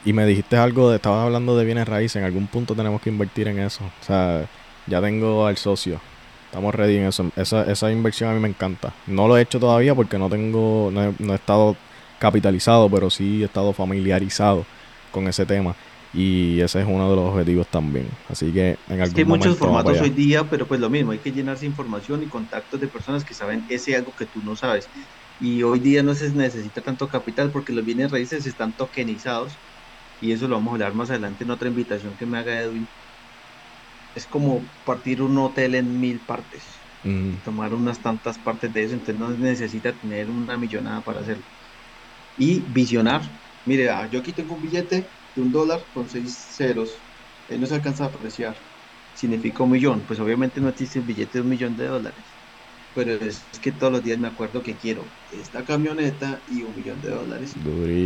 [0.06, 2.16] y me dijiste algo, estabas hablando de bienes raíces.
[2.16, 3.84] En algún punto tenemos que invertir en eso.
[3.84, 4.46] O sea,
[4.88, 6.00] ya tengo al socio.
[6.46, 7.30] Estamos ready en eso.
[7.36, 8.94] Esa, esa inversión a mí me encanta.
[9.08, 11.76] No lo he hecho todavía porque no tengo, no he, no he estado
[12.18, 14.66] capitalizado, pero sí he estado familiarizado
[15.12, 15.76] con ese tema.
[16.16, 18.08] Y ese es uno de los objetivos también.
[18.30, 21.12] Así que en Es que hay algún muchos formatos hoy día, pero pues lo mismo,
[21.12, 24.56] hay que llenarse información y contactos de personas que saben ese algo que tú no
[24.56, 24.90] sabes.
[25.40, 29.54] Y hoy día no se necesita tanto capital porque los bienes raíces están tokenizados
[30.22, 32.88] y eso lo vamos a hablar más adelante en otra invitación que me haga Edwin.
[34.16, 36.64] Es como partir un hotel en mil partes
[37.06, 41.20] Mm, y tomar unas tantas partes de eso, entonces no necesita tener una millonada para
[41.22, 41.44] hacerlo.
[42.38, 43.22] Y visionar.
[43.66, 46.96] Mire, ah, yo aquí tengo un billete de un dólar con seis ceros.
[47.50, 48.56] Él no se alcanza a apreciar.
[49.16, 50.02] Significa un millón.
[50.08, 52.20] Pues obviamente no existe el billete de un millón de dólares.
[52.96, 55.04] Pero es, que todos los días me acuerdo que quiero
[55.38, 57.54] esta camioneta y un millón de dólares.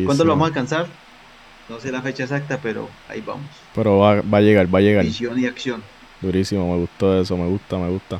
[0.06, 0.78] ¿Cuándo lo vamos a durísimo.
[0.78, 0.88] alcanzar?
[1.70, 3.46] No sé la fecha exacta, pero ahí vamos.
[3.76, 5.06] Pero va, va a llegar, va a llegar.
[5.06, 5.84] Visión y acción.
[6.20, 8.20] Durísimo, me gustó eso, me gusta, me gusta.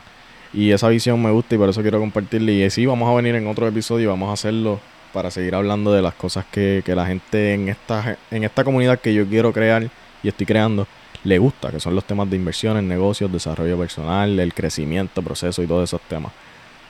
[0.54, 2.52] Y esa visión me gusta y por eso quiero compartirla.
[2.52, 4.80] Y sí, vamos a venir en otro episodio y vamos a hacerlo
[5.14, 9.00] para seguir hablando de las cosas que, que la gente en esta, en esta comunidad
[9.00, 9.90] que yo quiero crear
[10.24, 10.88] y estoy creando
[11.24, 15.68] le gusta, que son los temas de inversiones, negocios, desarrollo personal, el crecimiento, proceso y
[15.68, 16.32] todos esos temas.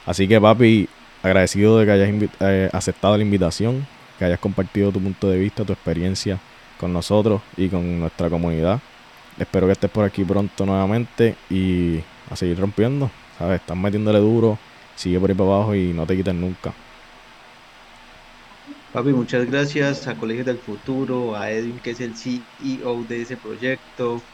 [0.05, 0.87] Así que papi,
[1.23, 5.63] agradecido de que hayas eh, aceptado la invitación, que hayas compartido tu punto de vista,
[5.63, 6.39] tu experiencia
[6.79, 8.79] con nosotros y con nuestra comunidad.
[9.37, 11.99] Espero que estés por aquí pronto nuevamente y
[12.29, 13.09] a seguir rompiendo.
[13.37, 13.61] ¿Sabes?
[13.61, 14.57] Estás metiéndole duro,
[14.95, 16.73] sigue por ahí para abajo y no te quites nunca.
[18.91, 23.37] Papi, muchas gracias a Colegios del Futuro, a Edwin, que es el CEO de ese
[23.37, 24.31] proyecto,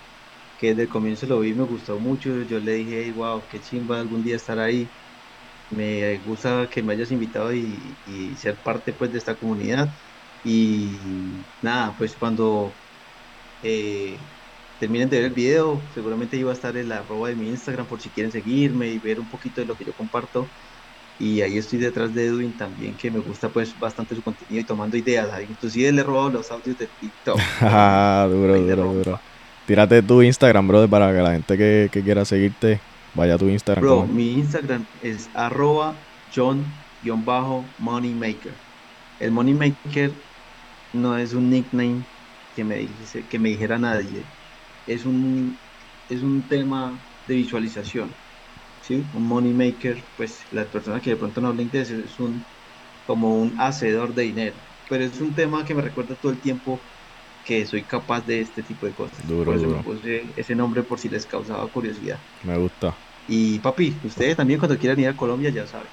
[0.57, 2.43] que desde el comienzo lo vi, me gustó mucho.
[2.43, 4.93] Yo le dije, hey, wow, qué chimba algún día estar ahí.
[5.69, 7.99] Me gusta que me hayas invitado y,
[8.37, 9.89] ser parte pues de esta comunidad.
[10.43, 12.79] Y nada, pues cuando
[13.61, 14.29] eh,
[14.77, 18.01] terminen de ver el video, seguramente iba a estar el arroba de mi Instagram por
[18.01, 20.53] si quieren seguirme y ver un poquito de lo que yo comparto.
[21.17, 24.65] Y ahí estoy detrás de Edwin también, que me gusta pues bastante su contenido y
[24.65, 25.41] tomando ideas.
[25.43, 29.19] Inclusive le he robado los audios de TikTok, Jaja, duro, duro, duro.
[29.65, 32.81] Tírate tu Instagram, brother, para que la gente que, que quiera seguirte
[33.13, 33.79] vaya a tu Instagram.
[33.79, 38.57] Bro, mi Instagram es arroba John-Moneymaker.
[39.19, 40.13] El Moneymaker
[40.93, 42.05] no es un nickname
[42.53, 44.25] que me, dijese- que me dijera nadie.
[44.85, 45.59] Es un,
[46.09, 48.15] es un tema de visualización.
[48.87, 49.03] ¿Sí?
[49.13, 52.43] Un Moneymaker, pues la persona que de pronto no habla inglés es un,
[53.07, 54.55] como un hacedor de dinero.
[54.89, 56.79] Pero es un tema que me recuerda todo el tiempo
[57.45, 59.27] que soy capaz de este tipo de cosas.
[59.27, 62.17] Duro, Por eso me puse ese nombre por si les causaba curiosidad.
[62.43, 62.93] Me gusta.
[63.27, 65.87] Y papi, ustedes también cuando quieran ir a Colombia ya saben.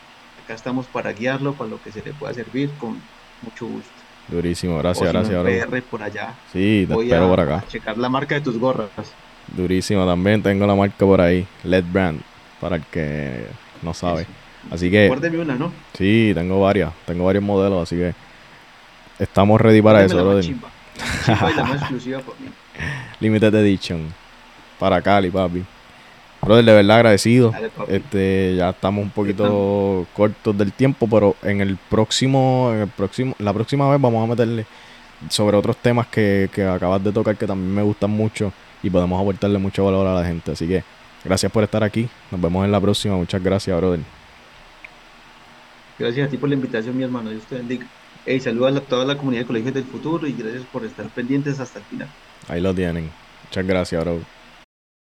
[0.45, 2.97] Acá estamos para guiarlo, para lo que se le pueda servir, con
[3.43, 3.91] mucho gusto.
[4.29, 5.69] Durísimo, O gracias, no gracias, bro.
[5.71, 7.65] PR por allá, Sí, te voy espero a, por a acá.
[7.69, 8.91] checar la marca de tus gorras.
[9.57, 12.21] Durísimo también, tengo la marca por ahí, LED Brand,
[12.63, 13.45] para el que
[13.83, 14.25] no sabe.
[14.71, 15.73] Así que, Guárdeme una, ¿no?
[15.95, 18.15] sí, tengo varias, tengo varios modelos, así que
[19.19, 20.45] estamos ready para eso, brother.
[20.45, 20.69] chimba.
[21.27, 22.47] Chimba y la más exclusiva por mí.
[23.19, 24.07] Limited Edition,
[24.79, 25.65] para Cali, papi.
[26.41, 27.51] Brother, de verdad agradecido.
[27.51, 27.71] Dale.
[27.89, 33.35] Este, ya estamos un poquito cortos del tiempo, pero en el próximo, en el próximo,
[33.41, 34.67] la próxima vez vamos a meterle
[35.29, 38.53] sobre otros temas que, que acabas de tocar que también me gustan mucho
[38.85, 40.53] y podemos aportarle mucho valor a la gente.
[40.53, 40.85] Así que
[41.25, 42.09] gracias por estar aquí.
[42.31, 43.17] Nos vemos en la próxima.
[43.17, 44.01] Muchas gracias, brother.
[45.99, 47.31] Gracias a ti por la invitación, mi hermano.
[47.31, 47.87] Dios te bendiga.
[48.25, 51.59] Hey, saludos a toda la comunidad de Colegios del Futuro y gracias por estar pendientes
[51.61, 52.09] hasta el final.
[52.49, 53.11] Ahí lo tienen.
[53.45, 54.21] Muchas gracias, bro.